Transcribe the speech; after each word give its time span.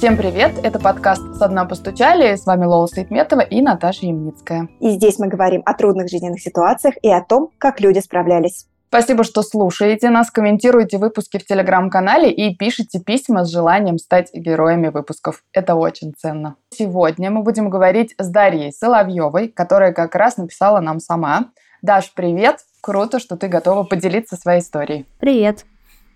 Всем 0.00 0.16
привет! 0.16 0.52
Это 0.62 0.78
подкаст 0.78 1.20
«Со 1.34 1.46
дна 1.46 1.66
постучали». 1.66 2.34
С 2.34 2.46
вами 2.46 2.64
Лола 2.64 2.88
Сейтметова 2.88 3.42
и 3.42 3.60
Наташа 3.60 4.06
Ямницкая. 4.06 4.70
И 4.80 4.92
здесь 4.92 5.18
мы 5.18 5.26
говорим 5.28 5.60
о 5.66 5.74
трудных 5.74 6.08
жизненных 6.08 6.40
ситуациях 6.40 6.94
и 7.02 7.10
о 7.10 7.20
том, 7.20 7.50
как 7.58 7.82
люди 7.82 7.98
справлялись. 7.98 8.66
Спасибо, 8.88 9.24
что 9.24 9.42
слушаете 9.42 10.08
нас, 10.08 10.30
комментируете 10.30 10.96
выпуски 10.96 11.36
в 11.36 11.44
Телеграм-канале 11.44 12.32
и 12.32 12.56
пишите 12.56 12.98
письма 12.98 13.44
с 13.44 13.50
желанием 13.50 13.98
стать 13.98 14.32
героями 14.32 14.88
выпусков. 14.88 15.42
Это 15.52 15.74
очень 15.74 16.14
ценно. 16.16 16.56
Сегодня 16.70 17.30
мы 17.30 17.42
будем 17.42 17.68
говорить 17.68 18.14
с 18.16 18.26
Дарьей 18.26 18.72
Соловьевой, 18.72 19.48
которая 19.48 19.92
как 19.92 20.14
раз 20.14 20.38
написала 20.38 20.80
нам 20.80 20.98
сама. 21.00 21.50
Даш, 21.82 22.10
привет! 22.14 22.60
Круто, 22.80 23.18
что 23.18 23.36
ты 23.36 23.48
готова 23.48 23.82
поделиться 23.82 24.36
своей 24.36 24.60
историей. 24.60 25.04
Привет! 25.18 25.66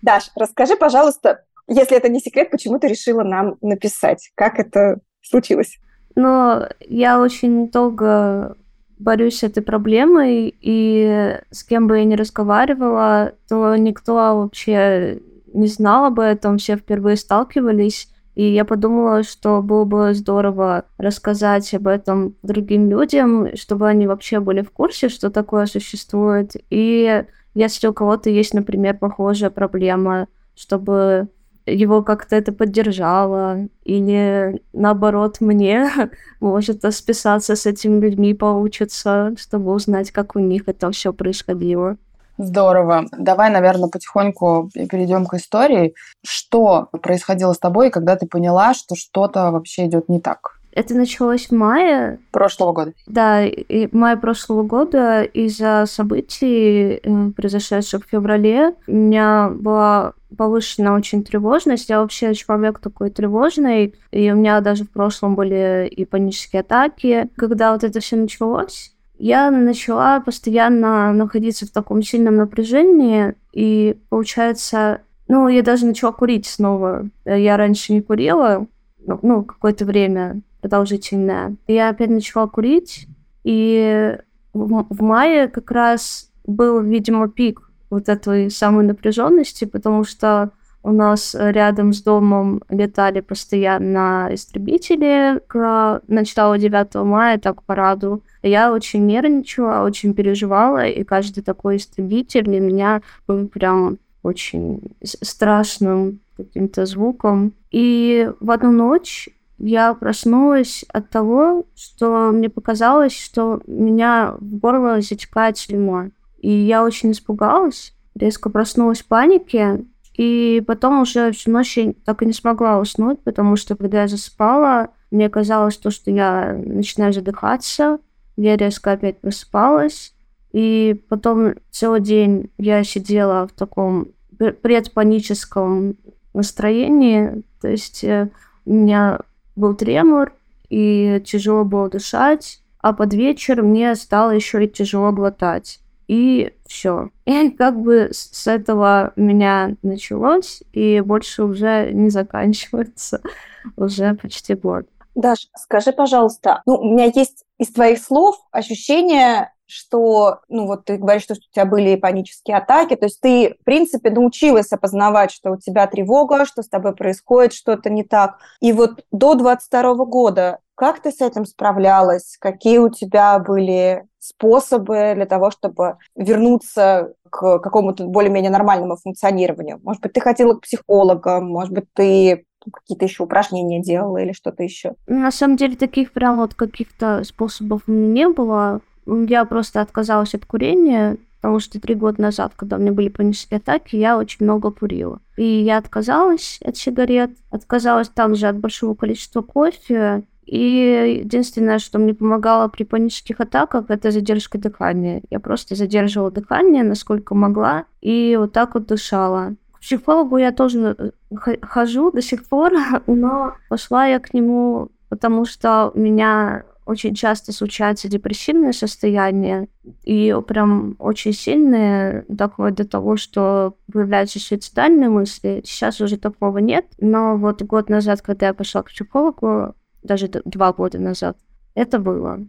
Даш, 0.01 0.31
расскажи, 0.35 0.75
пожалуйста, 0.75 1.44
если 1.67 1.97
это 1.97 2.09
не 2.09 2.19
секрет, 2.19 2.51
почему 2.51 2.79
ты 2.79 2.87
решила 2.87 3.23
нам 3.23 3.55
написать? 3.61 4.31
Как 4.35 4.59
это 4.59 4.99
случилось? 5.21 5.79
Ну, 6.15 6.61
я 6.79 7.19
очень 7.19 7.69
долго 7.69 8.55
борюсь 8.97 9.39
с 9.39 9.43
этой 9.43 9.61
проблемой, 9.61 10.55
и 10.61 11.37
с 11.51 11.63
кем 11.63 11.87
бы 11.87 11.97
я 11.97 12.05
ни 12.05 12.15
разговаривала, 12.15 13.33
то 13.49 13.75
никто 13.75 14.15
вообще 14.15 15.19
не 15.53 15.67
знал 15.67 16.05
об 16.05 16.19
этом, 16.19 16.57
все 16.57 16.77
впервые 16.77 17.17
сталкивались. 17.17 18.09
И 18.35 18.43
я 18.43 18.65
подумала, 18.65 19.23
что 19.23 19.61
было 19.61 19.85
бы 19.85 20.13
здорово 20.13 20.85
рассказать 20.97 21.73
об 21.73 21.87
этом 21.87 22.35
другим 22.43 22.89
людям, 22.89 23.55
чтобы 23.55 23.87
они 23.87 24.07
вообще 24.07 24.41
были 24.41 24.61
в 24.61 24.71
курсе, 24.71 25.07
что 25.07 25.29
такое 25.29 25.65
существует. 25.67 26.51
И 26.69 27.23
если 27.53 27.87
у 27.87 27.93
кого-то 27.93 28.29
есть, 28.29 28.53
например, 28.53 28.97
похожая 28.97 29.49
проблема, 29.49 30.27
чтобы 30.53 31.29
его 31.65 32.03
как-то 32.03 32.35
это 32.35 32.51
поддержало, 32.51 33.67
или 33.83 34.61
наоборот 34.73 35.37
мне 35.41 35.89
может 36.39 36.81
списаться 36.93 37.55
с 37.55 37.65
этими 37.65 37.99
людьми, 37.99 38.33
получится, 38.33 39.33
чтобы 39.37 39.73
узнать, 39.73 40.11
как 40.11 40.35
у 40.35 40.39
них 40.39 40.63
это 40.67 40.91
все 40.91 41.13
происходило. 41.13 41.97
Здорово. 42.37 43.05
Давай, 43.17 43.49
наверное, 43.49 43.89
потихоньку 43.89 44.69
перейдем 44.73 45.25
к 45.25 45.35
истории. 45.35 45.95
Что 46.23 46.89
происходило 47.01 47.53
с 47.53 47.59
тобой, 47.59 47.89
когда 47.91 48.17
ты 48.17 48.27
поняла, 48.27 48.73
что 48.73 48.95
что-то 48.95 49.51
вообще 49.51 49.85
идет 49.85 50.09
не 50.09 50.19
так? 50.19 50.59
Это 50.75 50.93
началось 50.93 51.47
в 51.47 51.51
мае. 51.53 52.19
Прошлого 52.31 52.73
года. 52.73 52.91
Да, 53.07 53.45
и 53.45 53.87
мая 53.95 54.17
прошлого 54.17 54.63
года 54.63 55.23
из-за 55.23 55.85
событий, 55.87 56.99
э, 57.01 57.31
произошедших 57.31 58.05
в 58.05 58.09
феврале, 58.09 58.75
у 58.85 58.91
меня 58.91 59.49
была 59.49 60.13
повышена 60.35 60.93
очень 60.93 61.23
тревожность. 61.23 61.89
Я 61.89 62.01
вообще 62.01 62.33
человек 62.33 62.79
такой 62.79 63.09
тревожный, 63.09 63.95
и 64.11 64.31
у 64.31 64.35
меня 64.35 64.61
даже 64.61 64.83
в 64.83 64.91
прошлом 64.91 65.35
были 65.35 65.87
и 65.87 66.05
панические 66.05 66.61
атаки. 66.61 67.29
Когда 67.35 67.73
вот 67.73 67.83
это 67.83 67.99
все 67.99 68.15
началось, 68.15 68.95
я 69.17 69.49
начала 69.49 70.19
постоянно 70.19 71.13
находиться 71.13 71.65
в 71.65 71.71
таком 71.71 72.01
сильном 72.01 72.35
напряжении, 72.35 73.35
и 73.53 73.97
получается, 74.09 75.01
ну, 75.27 75.47
я 75.47 75.63
даже 75.63 75.85
начала 75.85 76.11
курить 76.11 76.45
снова. 76.45 77.09
Я 77.25 77.57
раньше 77.57 77.93
не 77.93 78.01
курила, 78.01 78.67
ну, 79.05 79.19
ну 79.21 79.43
какое-то 79.43 79.85
время 79.85 80.41
продолжительное. 80.61 81.55
Я 81.67 81.89
опять 81.89 82.09
начала 82.09 82.47
курить, 82.47 83.07
и 83.43 84.17
в, 84.53 84.85
в 84.89 85.01
мае 85.01 85.47
как 85.47 85.71
раз 85.71 86.31
был, 86.45 86.81
видимо, 86.81 87.29
пик 87.29 87.71
вот 87.89 88.09
этой 88.09 88.49
самой 88.49 88.85
напряженности, 88.85 89.65
потому 89.65 90.03
что 90.03 90.51
у 90.83 90.91
нас 90.91 91.35
рядом 91.37 91.93
с 91.93 92.03
домом 92.03 92.61
летали 92.69 93.19
постоянно 93.21 94.29
истребители 94.31 95.41
к 95.47 96.01
началу 96.07 96.57
9 96.57 96.95
мая, 97.05 97.39
так 97.39 97.63
параду. 97.63 98.21
Я 98.43 98.71
очень 98.71 99.07
нервничала, 99.07 99.83
очень 99.83 100.13
переживала, 100.13 100.85
и 100.85 101.03
каждый 101.03 101.41
такой 101.41 101.77
истребитель 101.77 102.43
для 102.43 102.59
меня 102.59 103.01
был 103.27 103.47
прям 103.47 103.97
очень 104.21 104.95
страшным 105.03 106.19
каким-то 106.37 106.85
звуком. 106.85 107.53
И 107.71 108.29
в 108.39 108.51
одну 108.51 108.71
ночь 108.71 109.29
я 109.57 109.93
проснулась 109.95 110.85
от 110.89 111.09
того, 111.09 111.65
что 111.75 112.29
мне 112.31 112.49
показалось, 112.49 113.17
что 113.17 113.61
меня 113.65 114.35
в 114.39 114.57
горло 114.57 115.01
затекает 115.01 115.57
слюна. 115.57 116.11
И 116.45 116.51
я 116.51 116.83
очень 116.83 117.11
испугалась, 117.11 117.95
резко 118.13 118.51
проснулась 118.51 119.01
в 119.01 119.07
панике, 119.07 119.83
и 120.15 120.63
потом 120.67 121.01
уже 121.01 121.31
всю 121.31 121.49
ночь 121.49 121.75
я 121.75 121.91
так 122.05 122.21
и 122.21 122.27
не 122.27 122.33
смогла 122.33 122.77
уснуть, 122.77 123.19
потому 123.23 123.55
что 123.55 123.75
когда 123.75 124.03
я 124.03 124.07
засыпала, 124.07 124.89
мне 125.09 125.27
казалось 125.27 125.75
то, 125.77 125.89
что 125.89 126.11
я 126.11 126.53
начинаю 126.63 127.13
задыхаться, 127.13 127.97
я 128.37 128.57
резко 128.57 128.91
опять 128.91 129.21
просыпалась, 129.21 130.13
и 130.51 131.03
потом 131.09 131.55
целый 131.71 131.99
день 131.99 132.51
я 132.59 132.83
сидела 132.83 133.47
в 133.47 133.53
таком 133.53 134.09
предпаническом 134.37 135.95
настроении, 136.35 137.41
то 137.59 137.69
есть 137.69 138.03
э, 138.03 138.29
у 138.65 138.71
меня 138.71 139.19
был 139.55 139.73
тремор, 139.73 140.31
и 140.69 141.23
тяжело 141.25 141.65
было 141.65 141.89
дышать, 141.89 142.61
а 142.81 142.93
под 142.93 143.15
вечер 143.15 143.63
мне 143.63 143.95
стало 143.95 144.29
еще 144.29 144.63
и 144.63 144.69
тяжело 144.69 145.11
глотать. 145.11 145.79
И 146.07 146.53
все. 146.67 147.09
И 147.25 147.49
как 147.51 147.79
бы 147.79 148.09
с 148.11 148.47
этого 148.47 149.13
меня 149.15 149.75
началось, 149.81 150.61
и 150.71 151.01
больше 151.01 151.43
уже 151.43 151.91
не 151.91 152.09
заканчивается 152.09 153.21
уже 153.77 154.13
почти 154.15 154.53
год. 154.53 154.87
Даш, 155.15 155.47
скажи, 155.55 155.93
пожалуйста, 155.93 156.61
ну, 156.65 156.75
у 156.75 156.93
меня 156.93 157.05
есть 157.05 157.45
из 157.57 157.71
твоих 157.71 157.99
слов 157.99 158.35
ощущение, 158.51 159.51
что, 159.65 160.41
ну 160.49 160.67
вот 160.67 160.85
ты 160.85 160.97
говоришь, 160.97 161.23
что 161.23 161.33
у 161.33 161.53
тебя 161.53 161.65
были 161.65 161.95
панические 161.95 162.57
атаки, 162.57 162.95
то 162.95 163.05
есть 163.05 163.19
ты, 163.21 163.55
в 163.59 163.63
принципе, 163.63 164.11
научилась 164.11 164.71
опознавать, 164.71 165.31
что 165.31 165.51
у 165.51 165.57
тебя 165.57 165.87
тревога, 165.87 166.45
что 166.45 166.61
с 166.61 166.67
тобой 166.67 166.95
происходит 166.95 167.53
что-то 167.53 167.89
не 167.89 168.03
так. 168.03 168.37
И 168.59 168.73
вот 168.73 169.05
до 169.11 169.35
22 169.35 170.05
года 170.05 170.59
как 170.75 171.01
ты 171.01 171.11
с 171.11 171.21
этим 171.21 171.45
справлялась? 171.45 172.37
Какие 172.39 172.77
у 172.79 172.89
тебя 172.89 173.39
были 173.39 174.03
способы 174.19 175.13
для 175.15 175.25
того, 175.25 175.51
чтобы 175.51 175.97
вернуться 176.15 177.13
к 177.29 177.59
какому-то 177.59 178.05
более-менее 178.05 178.51
нормальному 178.51 178.97
функционированию? 178.97 179.79
Может 179.83 180.01
быть, 180.01 180.13
ты 180.13 180.21
ходила 180.21 180.53
к 180.55 180.61
психологам, 180.61 181.47
может 181.47 181.73
быть, 181.73 181.85
ты 181.93 182.45
какие-то 182.71 183.05
еще 183.05 183.23
упражнения 183.23 183.81
делала 183.81 184.17
или 184.17 184.31
что-то 184.31 184.63
еще? 184.63 184.95
На 185.07 185.31
самом 185.31 185.55
деле 185.55 185.75
таких 185.75 186.11
прям 186.11 186.37
вот 186.37 186.53
каких-то 186.55 187.23
способов 187.23 187.83
не 187.87 188.27
было. 188.27 188.81
Я 189.05 189.45
просто 189.45 189.81
отказалась 189.81 190.33
от 190.33 190.45
курения, 190.45 191.17
потому 191.35 191.59
что 191.59 191.79
три 191.79 191.93
года 191.93 192.19
назад, 192.21 192.53
когда 192.55 192.77
у 192.77 192.79
меня 192.79 192.91
были 192.91 193.09
панические 193.09 193.59
атаки, 193.59 193.95
я 193.95 194.17
очень 194.17 194.43
много 194.45 194.71
курила. 194.71 195.19
И 195.37 195.45
я 195.45 195.77
отказалась 195.77 196.59
от 196.65 196.75
сигарет, 196.75 197.31
отказалась 197.51 198.09
также 198.09 198.47
от 198.47 198.57
большого 198.57 198.95
количества 198.95 199.43
кофе, 199.43 200.23
и 200.45 201.21
единственное, 201.23 201.79
что 201.79 201.97
мне 201.99 202.13
помогало 202.13 202.67
при 202.67 202.83
панических 202.83 203.39
атаках, 203.39 203.89
это 203.89 204.11
задержка 204.11 204.57
дыхания. 204.57 205.23
Я 205.29 205.39
просто 205.39 205.75
задерживала 205.75 206.31
дыхание, 206.31 206.83
насколько 206.83 207.33
могла, 207.33 207.85
и 208.01 208.35
вот 208.39 208.53
так 208.53 208.75
вот 208.75 208.85
дышала. 208.85 209.55
К 209.73 209.79
психологу 209.79 210.37
я 210.37 210.51
тоже 210.51 211.13
э, 211.29 211.55
хожу 211.61 212.11
до 212.11 212.21
сих 212.21 212.47
пор, 212.47 212.73
но 213.07 213.55
пошла 213.69 214.05
я 214.05 214.19
к 214.19 214.33
нему, 214.33 214.89
потому 215.09 215.45
что 215.45 215.91
у 215.93 215.99
меня 215.99 216.65
очень 216.85 217.15
часто 217.15 217.51
случаются 217.51 218.07
депрессивные 218.07 218.71
состояния, 218.71 219.67
и 220.03 220.35
прям 220.47 220.95
очень 220.99 221.33
сильные, 221.33 222.25
доходят 222.27 222.77
до 222.77 222.87
того, 222.87 223.17
что 223.17 223.75
появляются 223.91 224.39
суицидальные 224.39 225.09
мысли. 225.09 225.63
Сейчас 225.65 225.99
уже 225.99 226.17
такого 226.17 226.59
нет, 226.59 226.85
но 226.99 227.37
вот 227.37 227.63
год 227.63 227.89
назад, 227.89 228.21
когда 228.21 228.47
я 228.47 228.53
пошла 228.53 228.83
к 228.83 228.89
психологу, 228.89 229.73
даже 230.05 230.29
два 230.45 230.73
года 230.73 230.99
назад. 230.99 231.37
Это 231.73 231.99
было. 231.99 232.39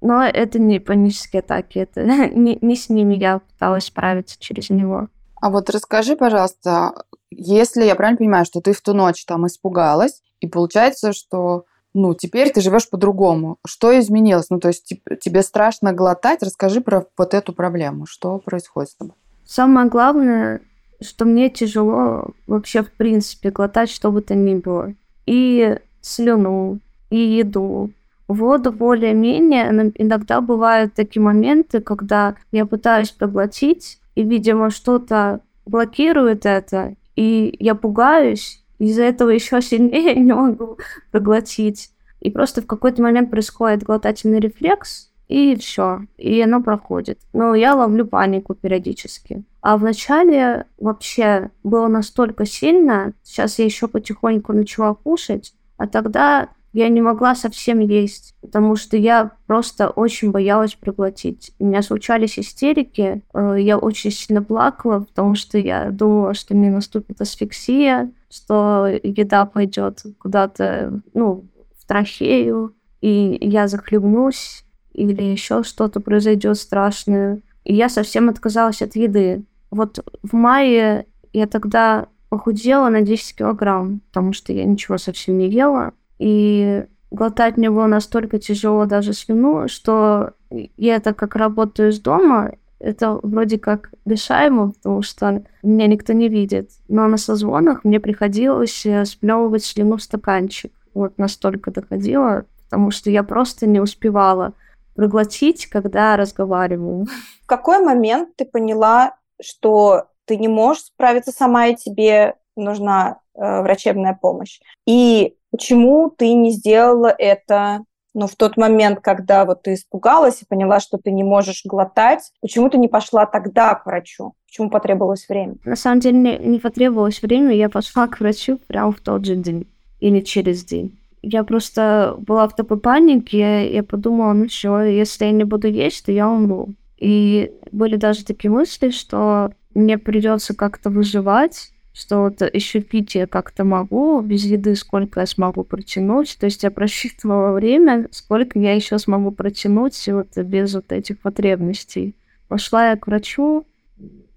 Но 0.00 0.22
это 0.24 0.58
не 0.58 0.80
панические 0.80 1.40
атаки, 1.40 1.78
это 1.78 2.04
не, 2.34 2.58
не 2.60 2.76
с 2.76 2.88
ними 2.88 3.14
я 3.14 3.40
пыталась 3.40 3.86
справиться 3.86 4.36
через 4.38 4.70
него. 4.70 5.08
А 5.40 5.50
вот 5.50 5.70
расскажи, 5.70 6.16
пожалуйста, 6.16 6.92
если 7.30 7.84
я 7.84 7.94
правильно 7.94 8.18
понимаю, 8.18 8.44
что 8.44 8.60
ты 8.60 8.72
в 8.72 8.80
ту 8.80 8.92
ночь 8.92 9.24
там 9.24 9.46
испугалась, 9.46 10.22
и 10.40 10.46
получается, 10.46 11.12
что 11.12 11.64
ну, 11.92 12.14
теперь 12.14 12.50
ты 12.50 12.60
живешь 12.60 12.88
по-другому. 12.88 13.56
Что 13.66 13.98
изменилось? 13.98 14.48
Ну, 14.50 14.60
то 14.60 14.68
есть 14.68 14.92
тебе 15.20 15.42
страшно 15.42 15.92
глотать? 15.92 16.42
Расскажи 16.42 16.80
про 16.80 17.06
вот 17.18 17.34
эту 17.34 17.52
проблему. 17.52 18.06
Что 18.06 18.38
происходит 18.38 18.90
с 18.90 18.94
тобой? 18.94 19.14
Самое 19.44 19.88
главное, 19.88 20.60
что 21.00 21.24
мне 21.24 21.50
тяжело 21.50 22.28
вообще 22.46 22.82
в 22.82 22.92
принципе 22.92 23.50
глотать 23.50 23.90
что 23.90 24.12
бы 24.12 24.22
то 24.22 24.34
ни 24.34 24.54
было. 24.54 24.94
И 25.26 25.78
слюну, 26.00 26.78
и 27.10 27.18
еду. 27.18 27.90
Воду 28.28 28.72
более-менее, 28.72 29.92
иногда 29.96 30.40
бывают 30.40 30.94
такие 30.94 31.20
моменты, 31.20 31.80
когда 31.80 32.36
я 32.52 32.64
пытаюсь 32.64 33.10
проглотить, 33.10 33.98
и, 34.14 34.22
видимо, 34.22 34.70
что-то 34.70 35.40
блокирует 35.66 36.46
это, 36.46 36.94
и 37.16 37.54
я 37.58 37.74
пугаюсь, 37.74 38.62
из-за 38.78 39.02
этого 39.02 39.30
еще 39.30 39.60
сильнее 39.60 40.14
не 40.20 40.32
могу 40.32 40.78
проглотить. 41.10 41.90
И 42.20 42.30
просто 42.30 42.62
в 42.62 42.66
какой-то 42.66 43.02
момент 43.02 43.30
происходит 43.30 43.82
глотательный 43.82 44.40
рефлекс, 44.40 45.10
и 45.28 45.54
все, 45.56 46.00
и 46.16 46.40
оно 46.40 46.62
проходит. 46.62 47.18
Но 47.32 47.54
я 47.54 47.74
ловлю 47.74 48.04
панику 48.04 48.54
периодически. 48.54 49.44
А 49.60 49.76
вначале 49.76 50.66
вообще 50.78 51.50
было 51.62 51.86
настолько 51.86 52.44
сильно, 52.46 53.12
сейчас 53.22 53.58
я 53.58 53.64
еще 53.64 53.86
потихоньку 53.86 54.52
начала 54.52 54.94
кушать, 54.94 55.54
а 55.76 55.86
тогда 55.86 56.48
я 56.72 56.88
не 56.88 57.02
могла 57.02 57.34
совсем 57.34 57.80
есть, 57.80 58.34
потому 58.40 58.76
что 58.76 58.96
я 58.96 59.32
просто 59.46 59.88
очень 59.88 60.30
боялась 60.30 60.74
проглотить. 60.74 61.52
У 61.58 61.66
меня 61.66 61.82
случались 61.82 62.38
истерики, 62.38 63.22
э, 63.34 63.56
я 63.58 63.76
очень 63.76 64.10
сильно 64.10 64.42
плакала, 64.42 65.00
потому 65.00 65.34
что 65.34 65.58
я 65.58 65.90
думала, 65.90 66.34
что 66.34 66.54
мне 66.54 66.70
наступит 66.70 67.20
асфиксия, 67.20 68.12
что 68.30 68.86
еда 69.02 69.46
пойдет 69.46 70.02
куда-то, 70.18 71.02
ну, 71.12 71.44
в 71.76 71.86
трахею, 71.86 72.74
и 73.00 73.38
я 73.40 73.66
захлебнусь, 73.66 74.64
или 74.92 75.22
еще 75.22 75.62
что-то 75.62 76.00
произойдет 76.00 76.56
страшное. 76.56 77.40
И 77.64 77.74
я 77.74 77.88
совсем 77.88 78.28
отказалась 78.28 78.82
от 78.82 78.96
еды. 78.96 79.44
Вот 79.70 80.04
в 80.22 80.34
мае 80.34 81.06
я 81.32 81.46
тогда 81.46 82.08
похудела 82.28 82.88
на 82.88 83.02
10 83.02 83.36
килограмм, 83.36 84.00
потому 84.08 84.32
что 84.32 84.52
я 84.52 84.64
ничего 84.64 84.98
совсем 84.98 85.38
не 85.38 85.48
ела. 85.48 85.92
И 86.20 86.84
глотать 87.10 87.56
мне 87.56 87.70
было 87.70 87.86
настолько 87.86 88.38
тяжело 88.38 88.84
даже 88.84 89.14
слюну, 89.14 89.68
что 89.68 90.34
я 90.76 91.00
так 91.00 91.16
как 91.16 91.34
работаю 91.34 91.88
из 91.88 91.98
дома, 91.98 92.52
это 92.78 93.18
вроде 93.22 93.58
как 93.58 93.90
решаемо, 94.04 94.72
потому 94.72 95.02
что 95.02 95.42
меня 95.62 95.86
никто 95.86 96.12
не 96.12 96.28
видит. 96.28 96.70
Но 96.88 97.08
на 97.08 97.16
созвонах 97.16 97.84
мне 97.84 98.00
приходилось 98.00 98.84
э, 98.84 99.04
сплевывать 99.04 99.64
слюну 99.64 99.96
в 99.96 100.02
стаканчик. 100.02 100.72
Вот 100.94 101.16
настолько 101.18 101.70
доходило, 101.70 102.44
потому 102.64 102.90
что 102.90 103.10
я 103.10 103.22
просто 103.22 103.66
не 103.66 103.80
успевала 103.80 104.52
проглотить, 104.94 105.66
когда 105.66 106.16
разговариваю. 106.16 107.06
В 107.42 107.46
какой 107.46 107.82
момент 107.82 108.36
ты 108.36 108.44
поняла, 108.44 109.14
что 109.40 110.06
ты 110.26 110.36
не 110.36 110.48
можешь 110.48 110.84
справиться 110.84 111.32
сама, 111.32 111.68
и 111.68 111.76
тебе 111.76 112.34
нужна 112.56 113.20
э, 113.34 113.62
врачебная 113.62 114.18
помощь? 114.20 114.60
И 114.86 115.36
почему 115.50 116.10
ты 116.10 116.32
не 116.34 116.50
сделала 116.50 117.14
это 117.16 117.84
ну, 118.14 118.26
в 118.26 118.34
тот 118.34 118.56
момент, 118.56 119.00
когда 119.00 119.44
вот 119.44 119.62
ты 119.62 119.74
испугалась 119.74 120.42
и 120.42 120.46
поняла, 120.46 120.80
что 120.80 120.98
ты 120.98 121.12
не 121.12 121.22
можешь 121.22 121.62
глотать, 121.64 122.32
почему 122.40 122.68
ты 122.68 122.78
не 122.78 122.88
пошла 122.88 123.26
тогда 123.26 123.74
к 123.74 123.86
врачу? 123.86 124.34
Почему 124.46 124.68
потребовалось 124.68 125.28
время? 125.28 125.56
На 125.64 125.76
самом 125.76 126.00
деле 126.00 126.38
не, 126.38 126.58
потребовалось 126.58 127.22
время, 127.22 127.54
я 127.54 127.68
пошла 127.68 128.08
к 128.08 128.18
врачу 128.18 128.58
прямо 128.66 128.90
в 128.92 129.00
тот 129.00 129.24
же 129.24 129.36
день 129.36 129.68
или 130.00 130.20
через 130.20 130.64
день. 130.64 130.98
Я 131.22 131.44
просто 131.44 132.16
была 132.18 132.48
в 132.48 132.56
такой 132.56 132.80
панике, 132.80 133.72
я 133.72 133.84
подумала, 133.84 134.32
ну 134.32 134.48
все, 134.48 134.80
если 134.80 135.26
я 135.26 135.30
не 135.32 135.44
буду 135.44 135.68
есть, 135.68 136.06
то 136.06 136.12
я 136.12 136.28
умру. 136.28 136.70
И 136.96 137.52
были 137.70 137.96
даже 137.96 138.24
такие 138.24 138.50
мысли, 138.50 138.90
что 138.90 139.52
мне 139.74 139.98
придется 139.98 140.54
как-то 140.54 140.90
выживать, 140.90 141.70
что 142.00 142.22
вот 142.22 142.40
еще 142.54 142.80
пить 142.80 143.14
я 143.14 143.26
как-то 143.26 143.64
могу, 143.64 144.20
без 144.22 144.44
еды 144.44 144.74
сколько 144.74 145.20
я 145.20 145.26
смогу 145.26 145.64
протянуть. 145.64 146.36
То 146.38 146.46
есть 146.46 146.62
я 146.62 146.70
просчитывала 146.70 147.52
время, 147.52 148.08
сколько 148.10 148.58
я 148.58 148.74
еще 148.74 148.98
смогу 148.98 149.30
протянуть 149.30 150.08
вот 150.08 150.36
без 150.36 150.74
вот 150.74 150.90
этих 150.92 151.18
потребностей. 151.18 152.14
Пошла 152.48 152.90
я 152.90 152.96
к 152.96 153.06
врачу 153.06 153.66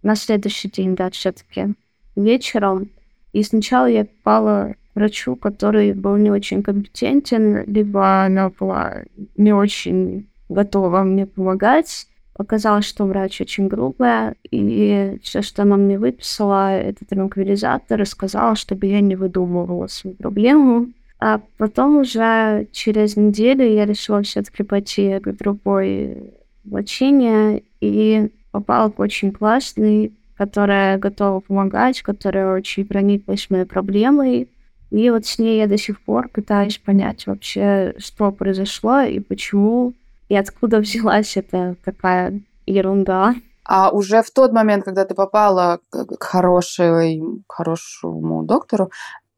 на 0.02 0.16
следующий 0.16 0.70
день, 0.70 0.96
да, 0.96 1.10
все-таки 1.10 1.74
вечером. 2.16 2.90
И 3.32 3.42
сначала 3.44 3.88
я 3.88 4.06
попала 4.06 4.76
к 4.94 4.96
врачу, 4.96 5.36
который 5.36 5.94
был 5.94 6.18
не 6.18 6.30
очень 6.30 6.62
компетентен, 6.62 7.64
либо 7.66 8.26
она 8.26 8.50
была 8.50 9.04
не 9.38 9.54
очень 9.54 10.28
готова 10.50 11.04
мне 11.04 11.26
помогать. 11.26 12.08
Оказалось, 12.36 12.86
что 12.86 13.06
врач 13.06 13.42
очень 13.42 13.68
грубая, 13.68 14.36
и 14.50 15.20
все, 15.22 15.44
что 15.44 15.62
она 15.62 15.78
мне 15.78 16.00
выписала, 16.00 16.72
это 16.72 17.06
транквилизатор, 17.06 18.02
и 18.02 18.06
сказала, 18.06 18.56
чтобы 18.56 18.88
я 18.88 19.02
не 19.02 19.16
выдумывала 19.16 19.88
свою 19.88 20.16
проблему. 20.16 20.88
А 21.20 21.42
потом 21.58 21.98
уже 21.98 22.68
через 22.72 23.16
неделю 23.16 23.66
я 23.66 23.86
решила 23.86 24.24
все-таки 24.24 24.64
пойти 24.64 25.20
к 25.20 25.32
другой 25.34 26.34
лечению 26.66 27.62
и 27.82 28.30
попала 28.52 28.90
к 28.90 29.00
очень 29.00 29.32
классной, 29.32 30.12
которая 30.36 30.98
готова 30.98 31.40
помогать, 31.40 32.02
которая 32.02 32.56
очень 32.56 32.86
прониклась 32.86 33.50
моей 33.50 33.66
проблемой. 33.66 34.50
И 34.90 35.10
вот 35.12 35.26
с 35.26 35.40
ней 35.40 35.60
я 35.60 35.68
до 35.68 35.78
сих 35.78 36.02
пор 36.02 36.30
пытаюсь 36.30 36.78
понять 36.78 37.26
вообще, 37.28 37.94
что 38.00 38.32
произошло 38.32 39.02
и 39.02 39.20
почему 39.20 39.94
и 40.34 40.36
откуда 40.36 40.80
взялась 40.80 41.38
эта 41.38 41.76
такая 41.86 42.42
ерунда. 42.66 43.36
А 43.66 43.92
уже 43.92 44.24
в 44.24 44.32
тот 44.32 44.52
момент, 44.52 44.84
когда 44.84 45.06
ты 45.06 45.14
попала 45.14 45.80
к 45.92 46.24
хорошей, 46.24 47.22
к 47.48 47.54
хорошему 47.54 48.44
доктору, 48.44 48.90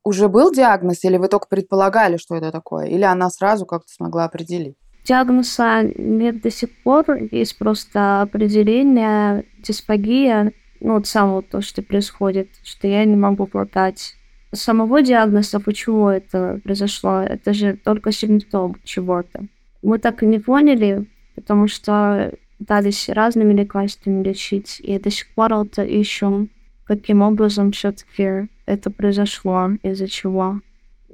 уже 0.05 0.29
был 0.29 0.53
диагноз, 0.53 1.03
или 1.03 1.17
вы 1.17 1.27
только 1.27 1.47
предполагали, 1.47 2.15
что 2.15 2.35
это 2.35 2.51
такое? 2.51 2.85
Или 2.85 3.03
она 3.03 3.29
сразу 3.29 3.65
как-то 3.65 3.91
смогла 3.91 4.23
определить? 4.23 4.77
Диагноза 5.03 5.83
нет 5.83 6.41
до 6.41 6.49
сих 6.49 6.69
пор. 6.83 7.05
Есть 7.31 7.57
просто 7.57 8.21
определение 8.21 9.45
дисфагия. 9.59 10.53
Ну, 10.79 10.93
вот 10.93 11.07
самого 11.07 11.41
то, 11.41 11.61
что 11.61 11.81
происходит, 11.81 12.47
что 12.63 12.87
я 12.87 13.03
не 13.03 13.17
могу 13.17 13.47
глотать. 13.47 14.15
Самого 14.53 15.01
диагноза, 15.01 15.59
почему 15.59 16.07
это 16.07 16.61
произошло, 16.63 17.19
это 17.19 17.53
же 17.53 17.75
только 17.83 18.13
симптом 18.13 18.77
чего-то. 18.85 19.47
Мы 19.85 19.99
так 19.99 20.23
и 20.23 20.25
не 20.25 20.39
поняли, 20.39 21.05
потому 21.35 21.67
что 21.67 22.33
пытались 22.57 23.07
разными 23.07 23.53
лекарствами 23.53 24.23
лечить, 24.23 24.79
и 24.79 24.97
до 24.97 25.11
сих 25.11 25.31
пор 25.35 25.53
это 25.53 25.83
ищем, 25.83 26.49
каким 26.85 27.21
образом 27.21 27.71
все-таки 27.71 28.49
это 28.65 28.89
произошло, 28.89 29.69
из-за 29.83 30.07
чего. 30.07 30.59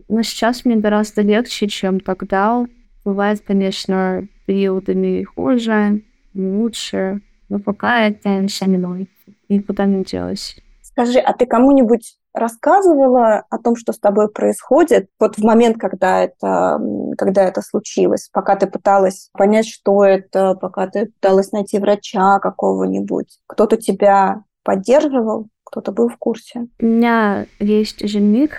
Но 0.08 0.22
сейчас 0.22 0.64
мне 0.64 0.78
гораздо 0.78 1.22
легче, 1.22 1.68
чем 1.68 2.00
тогда. 2.00 2.66
Бывает, 3.04 3.44
конечно, 3.46 4.26
периодами 4.46 5.24
хуже, 5.24 6.02
лучше, 6.34 7.20
но 7.50 7.60
пока 7.60 8.08
это 8.08 8.48
со 8.48 8.70
мной. 8.70 9.10
Никуда 9.50 9.84
не 9.84 10.06
делось. 10.06 10.56
Скажи, 10.82 11.20
а 11.20 11.34
ты 11.34 11.46
кому-нибудь 11.46 12.16
рассказывала 12.34 13.44
о 13.50 13.58
том, 13.58 13.76
что 13.76 13.94
с 13.94 14.00
тобой 14.00 14.30
происходит, 14.30 15.10
вот 15.20 15.38
в 15.38 15.44
момент, 15.44 15.78
когда 15.78 16.24
это, 16.24 16.80
когда 17.18 17.44
это 17.44 17.62
случилось, 17.62 18.30
пока 18.32 18.56
ты 18.56 18.68
пыталась 18.68 19.30
понять, 19.34 19.68
что 19.68 20.04
это, 20.06 20.56
пока 20.56 20.88
ты 20.88 21.08
пыталась 21.08 21.52
найти 21.52 21.80
врача 21.80 22.40
какого-нибудь, 22.40 23.40
кто-то 23.48 23.78
тебя 23.78 24.44
поддерживал, 24.64 25.48
кто-то 25.64 25.92
был 25.92 26.10
в 26.10 26.18
курсе? 26.18 26.68
У 26.80 26.86
меня 26.86 27.46
есть 27.60 28.08
жених, 28.08 28.52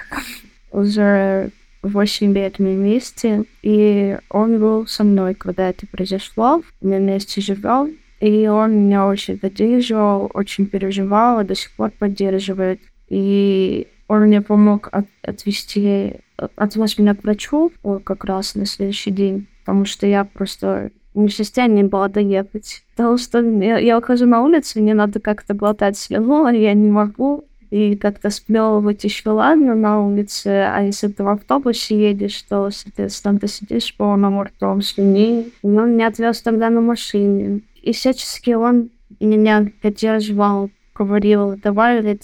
уже 0.72 1.50
8 1.82 2.32
лет 2.32 2.58
мы 2.58 2.74
вместе, 2.74 3.44
и 3.62 4.18
он 4.30 4.60
был 4.60 4.86
со 4.86 5.04
мной, 5.04 5.34
когда 5.34 5.68
это 5.68 5.86
произошло. 5.86 6.62
Мы 6.80 6.98
вместе 6.98 7.40
живем, 7.40 7.96
и 8.20 8.46
он 8.46 8.84
меня 8.84 9.06
очень 9.06 9.38
поддерживал, 9.38 10.30
очень 10.32 10.66
переживал, 10.66 11.40
и 11.40 11.44
до 11.44 11.54
сих 11.54 11.74
пор 11.76 11.90
поддерживает. 11.90 12.80
И 13.12 13.88
он 14.08 14.22
мне 14.22 14.40
помог 14.40 14.88
от, 14.90 15.04
отвести, 15.20 16.14
отвез 16.56 16.96
меня 16.96 17.14
к 17.14 17.22
врачу 17.22 17.70
как 18.04 18.24
раз 18.24 18.54
на 18.54 18.64
следующий 18.64 19.10
день, 19.10 19.48
потому 19.60 19.84
что 19.84 20.06
я 20.06 20.24
просто 20.24 20.92
не 21.12 21.28
в 21.28 21.34
состоянии 21.34 21.82
была 21.82 22.08
доехать. 22.08 22.82
Потому 22.96 23.18
что 23.18 23.40
я, 23.42 23.76
я 23.76 23.98
ухожу 23.98 24.24
на 24.24 24.42
улицу, 24.42 24.80
мне 24.80 24.94
надо 24.94 25.20
как-то 25.20 25.52
глотать 25.52 25.98
слюну, 25.98 26.46
а 26.46 26.52
я 26.54 26.72
не 26.72 26.90
могу. 26.90 27.44
И 27.68 27.96
как-то 27.96 28.30
сплевывать 28.30 29.04
еще 29.04 29.28
ладно 29.28 29.74
на 29.74 30.00
улице, 30.00 30.46
а 30.46 30.80
если 30.80 31.08
ты 31.08 31.22
в 31.22 31.28
автобусе 31.28 32.10
едешь, 32.10 32.40
то, 32.42 32.70
соответственно, 32.70 33.38
ты 33.38 33.46
сидишь 33.46 33.94
полным 33.94 34.40
ртом 34.40 34.80
слюни. 34.80 35.50
И 35.62 35.66
он 35.66 35.92
меня 35.92 36.06
отвез 36.06 36.40
тогда 36.40 36.70
на 36.70 36.80
машине. 36.80 37.60
И 37.82 37.92
всячески 37.92 38.52
он 38.52 38.88
меня 39.20 39.70
поддерживал, 39.82 40.70
говорил, 40.94 41.56
давай, 41.62 42.18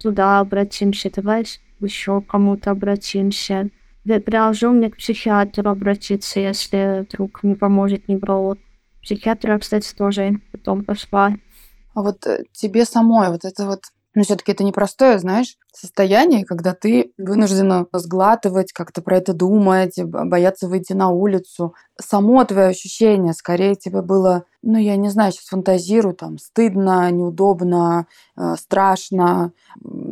туда 0.00 0.40
обратимся, 0.40 1.10
давай 1.10 1.44
еще 1.80 2.20
кому-то 2.20 2.70
обратимся. 2.72 3.70
Предложил 4.04 4.72
мне 4.72 4.90
к 4.90 4.96
психиатру 4.96 5.70
обратиться, 5.70 6.40
если 6.40 7.06
вдруг 7.06 7.42
не 7.42 7.54
поможет 7.54 8.08
невролог. 8.08 8.58
Психиатра, 9.02 9.58
кстати, 9.58 9.94
тоже 9.94 10.40
потом 10.52 10.84
пошла. 10.84 11.34
А 11.94 12.02
вот 12.02 12.26
э, 12.26 12.44
тебе 12.52 12.84
самой 12.84 13.30
вот 13.30 13.44
это 13.44 13.66
вот 13.66 13.84
Но 14.20 14.24
все-таки 14.24 14.52
это 14.52 14.64
непростое, 14.64 15.18
знаешь, 15.18 15.56
состояние, 15.72 16.44
когда 16.44 16.74
ты 16.74 17.14
вынуждена 17.16 17.86
сглатывать, 17.90 18.70
как-то 18.70 19.00
про 19.00 19.16
это 19.16 19.32
думать, 19.32 19.98
бояться 20.04 20.68
выйти 20.68 20.92
на 20.92 21.08
улицу. 21.08 21.74
Само 21.98 22.44
твое 22.44 22.66
ощущение, 22.66 23.32
скорее 23.32 23.76
тебе 23.76 24.02
было, 24.02 24.44
ну, 24.60 24.76
я 24.76 24.96
не 24.96 25.08
знаю, 25.08 25.32
сейчас 25.32 25.46
фантазирую, 25.46 26.14
там, 26.14 26.36
стыдно, 26.36 27.10
неудобно, 27.10 28.08
э, 28.36 28.56
страшно. 28.58 29.54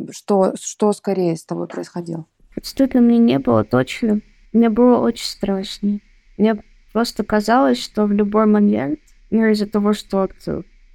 Что, 0.09 0.53
что 0.59 0.91
скорее 0.93 1.37
с 1.37 1.45
тобой 1.45 1.67
происходило? 1.67 2.25
Стыдно 2.63 3.01
мне 3.01 3.19
не 3.19 3.37
было 3.37 3.63
точно. 3.63 4.21
Мне 4.53 4.71
было 4.71 4.97
очень 4.97 5.27
страшно. 5.27 5.99
Мне 6.39 6.63
просто 6.93 7.23
казалось, 7.23 7.79
что 7.79 8.07
в 8.07 8.11
любой 8.11 8.47
момент, 8.47 9.01
ну, 9.29 9.45
из-за 9.45 9.67
того, 9.67 9.93
что 9.93 10.27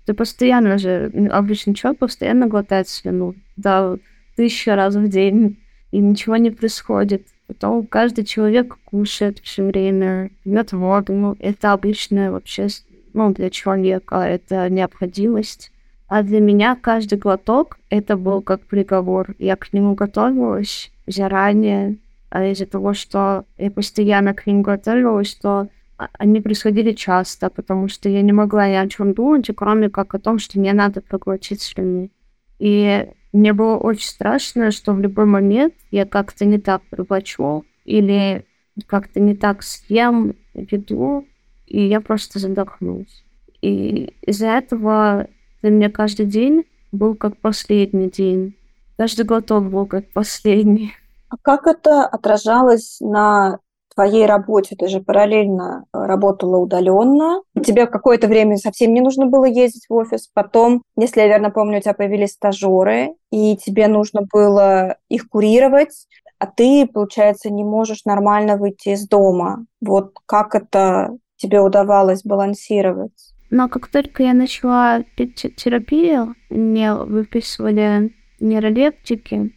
ты, 0.07 0.15
постоянно 0.15 0.79
же, 0.79 1.11
обычный 1.31 1.75
человек 1.75 2.01
постоянно 2.01 2.47
глотает 2.47 2.89
слюну, 2.89 3.35
да, 3.57 3.97
тысячу 4.37 4.73
раз 4.73 4.95
в 4.95 5.09
день, 5.09 5.59
и 5.91 5.99
ничего 5.99 6.37
не 6.37 6.51
происходит. 6.51 7.27
Потом 7.47 7.87
каждый 7.87 8.25
человек 8.25 8.77
кушает 8.85 9.39
все 9.41 9.65
время, 9.65 10.31
пьет 10.43 10.73
воду. 10.73 11.13
Ну, 11.13 11.37
это 11.39 11.73
обычная 11.73 12.31
вообще, 12.31 12.69
ну, 13.13 13.33
для 13.33 13.51
человека 13.51 14.17
это 14.17 14.69
необходимость. 14.71 15.71
А 16.09 16.23
для 16.23 16.41
меня 16.41 16.77
каждый 16.81 17.19
глоток 17.19 17.79
это 17.91 18.17
был 18.17 18.43
как 18.43 18.63
приговор. 18.63 19.35
Я 19.39 19.57
к 19.57 19.73
нему 19.73 19.95
готовилась 19.95 20.91
заранее, 21.07 21.97
а 22.31 22.45
из-за 22.47 22.67
того, 22.67 22.95
что 22.95 23.45
я 23.59 23.71
постоянно 23.71 24.35
к 24.35 24.47
ним 24.47 24.63
готовилась, 24.63 25.35
то 25.35 25.69
они 25.97 26.41
происходили 26.41 26.93
часто, 26.93 27.51
потому 27.51 27.89
что 27.89 28.09
я 28.09 28.23
не 28.23 28.33
могла 28.33 28.69
ни 28.69 28.75
о 28.75 28.89
чем 28.89 29.15
думать, 29.15 29.49
кроме 29.55 29.91
как 29.91 30.15
о 30.15 30.19
том, 30.19 30.39
что 30.39 30.59
мне 30.59 30.73
надо 30.73 31.01
проглотить 31.01 31.63
слюни. 31.63 32.11
И 32.59 33.09
мне 33.33 33.53
было 33.53 33.77
очень 33.77 34.09
страшно, 34.09 34.71
что 34.71 34.93
в 34.93 35.01
любой 35.01 35.25
момент 35.27 35.75
я 35.91 36.07
как-то 36.07 36.45
не 36.45 36.59
так 36.59 36.83
проглочу 36.91 37.65
или 37.85 38.47
как-то 38.87 39.21
не 39.21 39.37
так 39.37 39.63
съем 39.63 40.35
еду, 40.55 41.27
и 41.67 41.87
я 41.87 42.01
просто 42.01 42.39
задохнусь. 42.39 43.25
И 43.63 44.15
из-за 44.23 44.49
этого 44.49 45.29
для 45.63 45.71
меня 45.71 45.91
каждый 45.91 46.27
день 46.27 46.65
был 46.93 47.15
как 47.15 47.37
последний 47.39 48.11
день. 48.11 48.57
Каждый 48.97 49.25
глоток 49.25 49.65
был 49.71 49.87
как 49.87 50.13
последний. 50.13 50.93
А 51.29 51.37
как 51.37 51.67
это 51.67 52.07
отражалось 52.07 52.99
на 53.01 53.59
твоей 53.95 54.27
работе? 54.27 54.77
Ты 54.77 54.89
же 54.89 55.01
параллельно 55.01 55.85
э, 55.93 55.99
работала 55.99 56.59
удаленно. 56.59 57.43
Тебе 57.65 57.87
какое-то 57.87 58.27
время 58.27 58.57
совсем 58.57 58.93
не 58.93 59.01
нужно 59.01 59.27
было 59.27 59.45
ездить 59.45 59.87
в 59.89 59.95
офис. 59.95 60.29
Потом, 60.33 60.83
если 60.97 61.21
я 61.21 61.29
верно 61.29 61.51
помню, 61.51 61.79
у 61.79 61.81
тебя 61.81 61.95
появились 61.95 62.33
стажеры, 62.33 63.15
и 63.31 63.57
тебе 63.57 63.89
нужно 63.89 64.23
было 64.31 64.97
их 65.09 65.29
курировать, 65.29 66.07
а 66.39 66.47
ты, 66.47 66.87
получается, 66.87 67.51
не 67.51 67.65
можешь 67.65 68.05
нормально 68.05 68.57
выйти 68.57 68.91
из 68.91 69.09
дома. 69.09 69.67
Вот 69.81 70.13
как 70.27 70.55
это 70.55 71.17
тебе 71.37 71.61
удавалось 71.61 72.23
балансировать? 72.23 73.35
Но 73.51 73.69
как 73.69 73.87
только 73.89 74.23
я 74.25 74.35
начала 74.35 75.03
терапию, 75.17 76.35
мне 76.51 76.95
выписывали 76.95 78.13
нейролептики, 78.41 79.53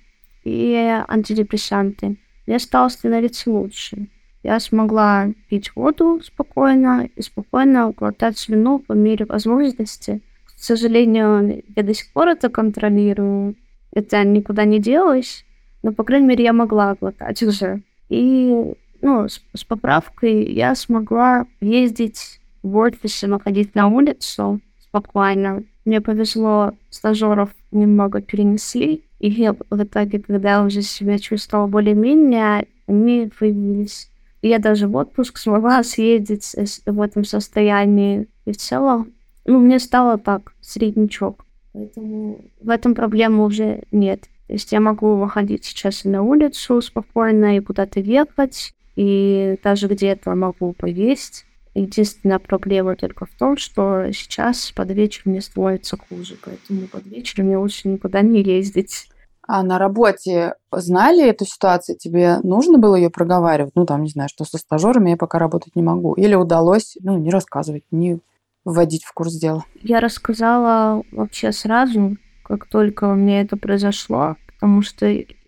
и 0.48 0.76
антидепрессанты. 1.08 2.18
Я 2.46 2.60
стала 2.60 2.88
становиться 2.88 3.52
лучше. 3.52 4.08
Я 4.48 4.62
смогла 4.62 5.28
пить 5.50 5.76
воду 5.76 6.22
спокойно 6.24 7.10
и 7.18 7.22
спокойно 7.22 7.92
глотать 7.92 8.38
слюну 8.38 8.80
по 8.80 8.94
мере 8.94 9.26
возможности. 9.26 10.22
К 10.46 10.52
сожалению, 10.58 11.66
я 11.76 11.84
до 11.84 11.94
сих 11.94 12.14
пор 12.14 12.30
это 12.30 12.48
контролирую. 12.48 13.56
Это 13.92 14.24
никуда 14.24 14.64
не 14.64 14.80
делось, 14.80 15.44
но, 15.84 15.92
по 15.92 16.06
крайней 16.06 16.28
мере, 16.28 16.46
я 16.46 16.54
могла 16.54 16.96
глотать 16.96 17.44
уже. 17.44 17.82
И 18.08 18.74
ну, 19.02 19.28
с, 19.28 19.44
с 19.54 19.66
поправкой 19.66 20.50
я 20.54 20.76
смогла 20.76 21.46
ездить 21.60 22.40
в 22.64 22.78
офисе, 22.78 23.28
находить 23.28 23.76
на 23.76 23.90
улицу 23.90 24.62
спокойно. 24.80 25.64
Мне 25.84 26.00
повезло, 26.00 26.72
стажеров 26.90 27.50
немного 27.72 28.22
перенесли, 28.22 29.04
и 29.20 29.30
в 29.70 29.84
итоге, 29.84 30.20
когда 30.20 30.52
я 30.52 30.64
уже 30.64 30.84
себя 30.84 31.20
чувствовала 31.20 31.68
более-менее, 31.68 32.66
они 32.88 33.30
появились. 33.38 34.10
И 34.42 34.50
я 34.50 34.60
даже 34.60 34.88
в 34.88 34.96
отпуск 34.96 35.38
смогла 35.38 35.84
съездить 35.84 36.56
в 36.86 37.02
этом 37.02 37.24
состоянии. 37.24 38.28
И 38.46 38.52
в 38.52 38.58
целом, 38.58 39.14
ну, 39.46 39.60
мне 39.60 39.80
стало 39.80 40.18
так, 40.18 40.54
среднячок. 40.62 41.46
Поэтому 41.74 42.46
в 42.62 42.70
этом 42.70 42.96
проблемы 42.96 43.46
уже 43.46 43.84
нет. 43.92 44.22
То 44.48 44.54
есть 44.54 44.72
я 44.72 44.80
могу 44.80 45.16
выходить 45.16 45.66
сейчас 45.66 46.06
на 46.06 46.24
улицу 46.24 46.82
спокойно 46.82 47.58
и 47.58 47.60
куда-то 47.60 48.00
ехать, 48.00 48.74
и 48.96 49.58
даже 49.64 49.88
где-то 49.88 50.34
могу 50.36 50.74
повесить. 50.74 51.46
Единственная 51.76 52.40
проблема 52.40 52.96
только 52.96 53.26
в 53.26 53.32
том, 53.38 53.58
что 53.58 54.12
сейчас 54.12 54.72
под 54.72 54.90
вечер 54.92 55.24
мне 55.26 55.42
становится 55.42 55.98
хуже, 55.98 56.36
поэтому 56.44 56.88
под 56.88 57.06
вечер 57.06 57.44
мне 57.44 57.58
лучше 57.58 57.88
никуда 57.88 58.22
не 58.22 58.42
ездить. 58.42 59.10
А 59.48 59.64
на 59.64 59.80
работе 59.80 60.56
знали 60.72 61.26
эту 61.26 61.46
ситуацию? 61.46 61.98
Тебе 61.98 62.40
нужно 62.44 62.78
было 62.78 62.96
ее 62.96 63.10
проговаривать? 63.10 63.72
Ну, 63.76 63.86
там, 63.86 64.04
не 64.04 64.10
знаю, 64.10 64.28
что 64.30 64.44
со 64.44 64.58
стажерами 64.58 65.12
я 65.12 65.18
пока 65.18 65.40
работать 65.40 65.76
не 65.76 65.82
могу. 65.82 66.14
Или 66.16 66.36
удалось, 66.36 66.98
ну, 67.00 67.18
не 67.18 67.30
рассказывать, 67.30 67.84
не 67.90 68.20
вводить 68.66 69.06
в 69.06 69.14
курс 69.14 69.36
дела? 69.36 69.64
Я 69.82 70.02
рассказала 70.02 71.02
вообще 71.14 71.54
сразу, 71.54 72.18
как 72.44 72.68
только 72.68 73.08
мне 73.14 73.42
это 73.42 73.56
произошло, 73.56 74.36
потому 74.48 74.82
что 74.82 75.06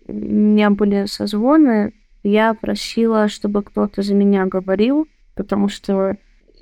у 0.08 0.12
меня 0.12 0.70
были 0.70 1.04
созвоны, 1.04 1.92
я 2.22 2.54
просила, 2.54 3.28
чтобы 3.28 3.62
кто-то 3.62 4.00
за 4.00 4.14
меня 4.14 4.46
говорил, 4.46 5.06
потому 5.34 5.68
что 5.68 6.16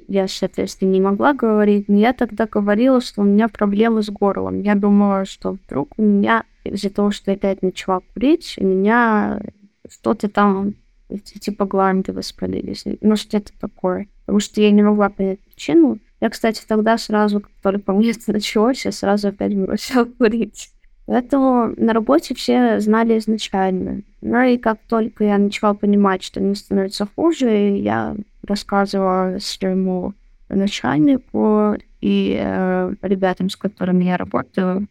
я, 0.08 0.26
соответственно, 0.26 0.90
не 0.90 1.00
могла 1.00 1.34
говорить, 1.34 1.88
но 1.88 1.96
я 1.96 2.12
тогда 2.12 2.46
говорила, 2.46 3.00
что 3.00 3.20
у 3.20 3.24
меня 3.24 3.48
проблемы 3.48 4.02
с 4.02 4.08
горлом. 4.08 4.62
Я 4.62 4.74
думала, 4.74 5.26
что 5.26 5.52
вдруг 5.52 5.92
у 5.98 6.02
меня 6.02 6.44
из-за 6.64 6.90
того, 6.90 7.10
что 7.10 7.30
я 7.30 7.36
опять 7.36 7.62
начала 7.62 8.00
курить, 8.12 8.56
у 8.58 8.64
меня 8.64 9.40
что-то 9.88 10.28
там, 10.28 10.74
типа 11.22 11.66
гланды 11.66 12.12
воспалились, 12.12 12.84
ну 13.00 13.16
что-то 13.16 13.52
такое. 13.60 14.08
Потому 14.24 14.40
что 14.40 14.60
я 14.60 14.70
не 14.70 14.82
могла 14.82 15.08
понять 15.10 15.40
причину. 15.40 15.98
Я, 16.20 16.30
кстати, 16.30 16.62
тогда 16.66 16.98
сразу, 16.98 17.40
как 17.40 17.52
только 17.62 17.92
мне 17.92 18.10
это 18.12 18.32
началось, 18.32 18.84
я 18.84 18.92
сразу 18.92 19.28
опять 19.28 19.56
бросила 19.56 20.04
курить. 20.04 20.70
Поэтому 21.08 21.72
на 21.78 21.94
работе 21.94 22.34
все 22.34 22.80
знали 22.80 23.16
изначально. 23.16 24.02
Ну 24.20 24.42
и 24.42 24.58
как 24.58 24.78
только 24.88 25.24
я 25.24 25.38
начала 25.38 25.72
понимать, 25.72 26.22
что 26.22 26.38
мне 26.38 26.54
становится 26.54 27.08
хуже, 27.16 27.48
я 27.78 28.14
рассказывала 28.46 29.38
своему 29.40 30.12
начальнику 30.50 31.76
и 32.02 32.36
э, 32.38 32.92
ребятам, 33.00 33.48
с 33.48 33.56
которыми 33.56 34.04
я 34.04 34.18
работаю. 34.18 34.86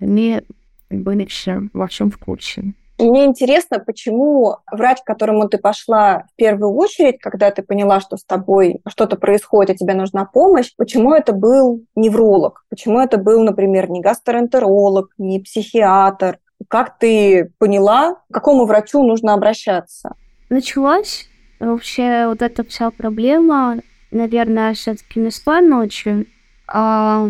Они 0.00 0.40
были 0.88 1.26
все 1.26 1.68
во 1.74 1.88
всем 1.88 2.10
в 2.10 2.16
курсе. 2.16 2.72
Мне 3.00 3.24
интересно, 3.24 3.78
почему 3.78 4.56
врач, 4.70 4.98
к 5.00 5.06
которому 5.06 5.48
ты 5.48 5.58
пошла 5.58 6.24
в 6.32 6.36
первую 6.36 6.74
очередь, 6.74 7.18
когда 7.18 7.50
ты 7.50 7.62
поняла, 7.62 8.00
что 8.00 8.16
с 8.16 8.24
тобой 8.24 8.80
что-то 8.86 9.16
происходит, 9.16 9.78
тебе 9.78 9.94
нужна 9.94 10.26
помощь, 10.26 10.72
почему 10.76 11.14
это 11.14 11.32
был 11.32 11.82
невролог? 11.96 12.64
Почему 12.68 13.00
это 13.00 13.16
был, 13.16 13.42
например, 13.42 13.90
не 13.90 14.00
гастроэнтеролог, 14.00 15.08
не 15.18 15.40
психиатр? 15.40 16.38
Как 16.68 16.98
ты 16.98 17.52
поняла, 17.58 18.16
к 18.30 18.34
какому 18.34 18.66
врачу 18.66 19.02
нужно 19.02 19.32
обращаться? 19.32 20.14
Началась 20.50 21.26
вообще 21.58 22.26
вот 22.26 22.42
эта 22.42 22.64
вся 22.64 22.90
проблема, 22.90 23.78
наверное, 24.10 24.74
все-таки 24.74 25.20
не 25.20 25.30
с 25.30 25.42
ночи, 25.46 26.26
а 26.66 27.28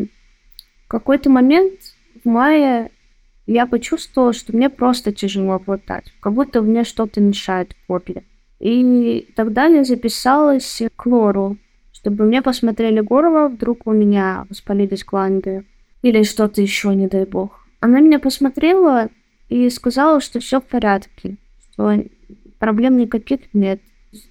в 0.84 0.88
какой-то 0.88 1.30
момент 1.30 1.74
в 2.24 2.28
мае 2.28 2.90
я 3.52 3.66
почувствовала, 3.66 4.33
что 4.33 4.54
мне 4.54 4.71
просто 4.71 5.12
тяжело 5.12 5.59
глотать, 5.59 6.12
как 6.21 6.35
будто 6.35 6.62
мне 6.62 6.85
что-то 6.85 7.21
мешает 7.21 7.75
горле. 7.88 8.23
И 8.61 9.26
тогда 9.35 9.64
я 9.66 9.83
записалась 9.85 10.83
к 10.95 11.07
лору, 11.07 11.57
чтобы 11.92 12.25
мне 12.25 12.42
посмотрели 12.42 13.00
горло, 13.00 13.49
вдруг 13.49 13.87
у 13.87 13.92
меня 13.92 14.47
воспалились 14.49 15.04
гланды 15.04 15.64
или 16.02 16.23
что-то 16.23 16.62
еще, 16.62 16.95
не 16.95 17.09
дай 17.09 17.25
бог. 17.25 17.66
Она 17.80 18.00
меня 18.00 18.21
посмотрела 18.21 19.09
и 19.49 19.69
сказала, 19.71 20.21
что 20.21 20.38
все 20.38 20.61
в 20.61 20.64
порядке, 20.64 21.37
что 21.73 22.04
проблем 22.61 22.99
никаких 22.99 23.40
нет. 23.52 23.80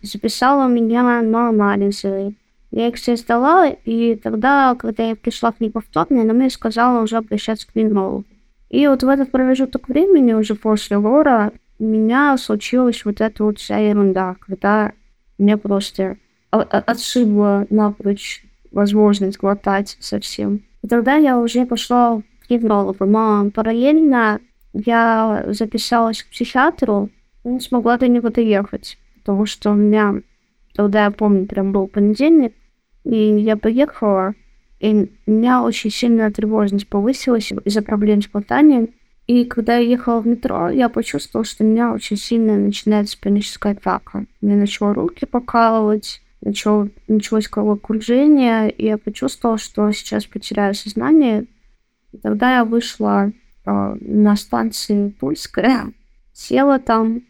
Записала 0.01 0.69
меня 0.69 1.21
на 1.21 1.49
анализы. 1.49 2.35
Я 2.71 2.87
их 2.87 2.95
все 2.95 3.17
сдала, 3.17 3.67
и 3.67 4.15
тогда, 4.15 4.75
когда 4.75 5.09
я 5.09 5.15
пришла 5.15 5.51
к 5.51 5.59
ней 5.59 5.71
повторно, 5.71 6.21
она 6.21 6.33
мне 6.33 6.49
сказала 6.49 7.01
уже 7.01 7.17
обращаться 7.17 7.67
к 7.67 7.75
винологу. 7.75 8.23
И 8.69 8.87
вот 8.87 9.03
в 9.03 9.07
этот 9.07 9.31
промежуток 9.31 9.89
времени, 9.89 10.33
уже 10.33 10.55
после 10.55 10.97
лора, 10.97 11.51
у 11.79 11.83
меня 11.83 12.37
случилась 12.37 13.03
вот 13.05 13.21
эта 13.21 13.43
вот 13.43 13.57
вся 13.57 13.77
ерунда, 13.77 14.35
когда 14.39 14.93
мне 15.37 15.57
просто 15.57 16.17
отшибло 16.51 17.65
напрочь 17.69 18.43
возможность 18.71 19.39
глотать 19.39 19.97
совсем. 19.99 20.61
И 20.83 20.87
тогда 20.87 21.15
я 21.15 21.39
уже 21.39 21.65
пошла 21.65 22.21
к 22.45 22.49
неврологу. 22.49 23.05
Но 23.05 23.49
параллельно 23.51 24.39
я 24.73 25.45
записалась 25.47 26.23
к 26.23 26.29
психиатру, 26.29 27.09
не 27.43 27.59
смогла 27.59 27.97
до 27.97 28.07
него 28.07 28.29
доехать, 28.29 28.97
потому 29.15 29.45
что 29.45 29.71
у 29.71 29.75
меня, 29.75 30.21
тогда 30.75 31.05
я 31.05 31.11
помню, 31.11 31.47
прям 31.47 31.71
был 31.71 31.87
понедельник, 31.87 32.53
и 33.03 33.15
я 33.15 33.57
поехала, 33.57 34.33
и 34.79 35.11
у 35.25 35.31
меня 35.31 35.63
очень 35.63 35.91
сильная 35.91 36.31
тревожность 36.31 36.87
повысилась 36.87 37.51
из-за 37.65 37.81
проблем 37.81 38.21
с 38.21 38.27
глотанием. 38.27 38.89
И 39.27 39.45
когда 39.45 39.77
я 39.77 39.87
ехала 39.87 40.21
в 40.21 40.27
метро, 40.27 40.69
я 40.69 40.89
почувствовала, 40.89 41.45
что 41.45 41.63
у 41.63 41.67
меня 41.67 41.93
очень 41.93 42.17
сильно 42.17 42.57
начинается 42.57 43.17
паническая 43.19 43.73
атака. 43.73 44.25
Мне 44.41 44.55
начало 44.55 44.93
руки 44.93 45.25
покалывать, 45.25 46.21
начало, 46.41 46.89
началось 47.07 47.47
головокружение, 47.47 48.71
и 48.71 48.85
я 48.85 48.97
почувствовала, 48.97 49.59
что 49.59 49.91
сейчас 49.91 50.25
потеряю 50.25 50.73
сознание. 50.73 51.45
И 52.11 52.17
тогда 52.17 52.55
я 52.55 52.65
вышла 52.65 53.31
э, 53.65 53.95
на 54.01 54.35
станции 54.35 55.09
Тульская, 55.19 55.93
села 56.33 56.79
там 56.79 57.21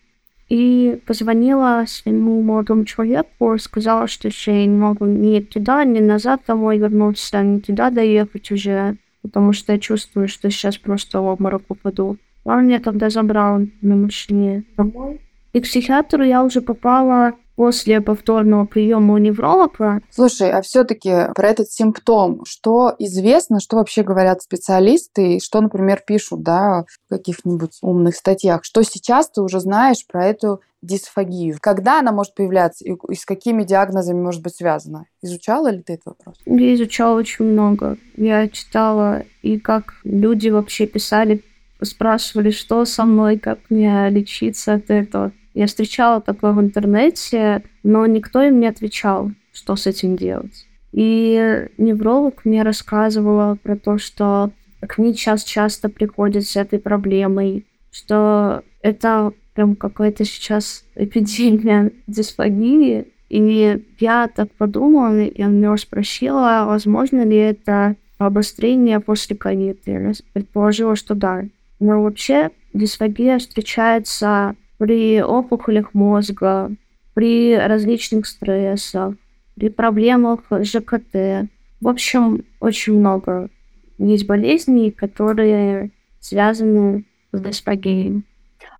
и 0.50 1.00
позвонила 1.06 1.86
своему 1.88 2.42
молодому 2.42 2.86
человеку, 2.86 3.58
сказала, 3.60 4.08
что 4.08 4.30
я 4.48 4.66
не 4.66 4.76
могу 4.76 5.06
ни 5.06 5.40
туда, 5.40 5.86
ни 5.86 6.00
назад 6.00 6.42
домой 6.48 6.80
вернуться, 6.80 7.42
ни 7.44 7.60
туда 7.60 7.90
доехать 7.90 8.52
уже 8.52 8.98
потому 9.22 9.54
что 9.54 9.74
я 9.74 9.80
чувствую, 9.80 10.28
что 10.28 10.50
сейчас 10.50 10.78
просто 10.78 11.22
в 11.22 11.26
обморок 11.26 11.64
упаду. 11.70 12.18
Он 12.44 12.66
меня 12.66 12.80
тогда 12.80 13.10
забрал 13.10 13.62
на 13.82 13.96
машине 13.96 14.64
домой. 14.78 15.22
И 15.54 15.60
к 15.60 15.64
психиатру 15.64 16.24
я 16.24 16.44
уже 16.44 16.62
попала 16.62 17.34
после 17.60 18.00
повторного 18.00 18.64
приема 18.64 19.16
у 19.16 19.18
невролога. 19.18 20.00
Слушай, 20.12 20.50
а 20.50 20.62
все-таки 20.62 21.26
про 21.36 21.50
этот 21.50 21.70
симптом, 21.70 22.46
что 22.46 22.96
известно, 23.00 23.60
что 23.60 23.76
вообще 23.76 24.02
говорят 24.02 24.42
специалисты, 24.42 25.36
и 25.36 25.40
что, 25.42 25.60
например, 25.60 26.02
пишут, 26.08 26.42
да, 26.42 26.86
в 26.88 27.10
каких-нибудь 27.10 27.80
умных 27.82 28.16
статьях, 28.16 28.64
что 28.64 28.82
сейчас 28.84 29.30
ты 29.30 29.42
уже 29.42 29.60
знаешь 29.60 30.08
про 30.08 30.26
эту 30.26 30.62
дисфагию? 30.82 31.58
Когда 31.60 32.00
она 32.00 32.14
может 32.14 32.34
появляться 32.34 32.86
и, 32.86 32.96
и 33.10 33.16
с 33.16 33.26
какими 33.26 33.64
диагнозами 33.64 34.22
может 34.22 34.42
быть 34.42 34.56
связана? 34.56 35.04
Изучала 35.22 35.70
ли 35.70 35.82
ты 35.82 35.96
этот 35.96 36.06
вопрос? 36.06 36.38
Я 36.46 36.74
изучала 36.76 37.18
очень 37.18 37.44
много. 37.44 37.98
Я 38.16 38.48
читала 38.48 39.26
и 39.42 39.60
как 39.60 39.96
люди 40.06 40.48
вообще 40.48 40.88
писали, 40.88 41.44
спрашивали, 41.82 42.52
что 42.52 42.86
со 42.86 43.04
мной, 43.04 43.38
как 43.38 43.60
мне 43.70 44.10
лечиться 44.10 44.76
от 44.76 44.90
этого. 44.90 45.34
Я 45.54 45.68
встречала 45.68 46.22
такое 46.22 46.54
в 46.54 46.62
интернете, 46.62 47.64
но 47.84 48.06
никто 48.06 48.42
им 48.42 48.60
не 48.60 48.68
отвечал, 48.68 49.32
что 49.52 49.76
с 49.76 49.88
этим 49.88 50.16
делать. 50.16 50.68
И 50.92 51.68
невролог 51.78 52.46
мне 52.46 52.64
рассказывала 52.64 53.58
про 53.62 53.76
то, 53.76 53.98
что 53.98 54.52
к 54.82 54.98
ней 54.98 55.14
сейчас 55.14 55.44
часто 55.44 55.90
приходят 55.90 56.46
с 56.46 56.56
этой 56.56 56.80
проблемой, 56.80 57.66
что 57.92 58.64
это 58.82 59.34
прям 59.54 59.76
какая-то 59.76 60.24
сейчас 60.26 60.86
эпидемия 60.96 61.92
дисфагии. 62.08 63.08
И 63.30 63.84
я 64.00 64.28
так 64.28 64.52
подумала, 64.54 65.22
и 65.22 65.44
у 65.44 65.50
меня 65.50 65.76
спросила, 65.78 66.64
возможно 66.66 67.24
ли 67.24 67.38
это 67.38 67.96
обострение 68.18 69.00
после 69.00 69.36
ковида. 69.36 69.80
Я 69.86 70.14
предположила, 70.34 70.96
что 70.96 71.14
да. 71.14 71.44
Но 71.80 72.02
вообще 72.02 72.52
дисфагия 72.74 73.38
встречается 73.38 74.56
при 74.80 75.22
опухолях 75.22 75.94
мозга, 75.94 76.72
при 77.14 77.56
различных 77.56 78.26
стрессах, 78.26 79.14
при 79.56 79.70
проблемах 79.70 80.40
ЖКТ. 80.50 81.48
В 81.82 81.88
общем, 81.88 82.46
очень 82.62 82.98
много 82.98 83.50
есть 83.98 84.26
болезней, 84.26 84.92
которые 84.92 85.92
связаны 86.22 87.06
с 87.34 87.42
дисфагией. 87.42 88.24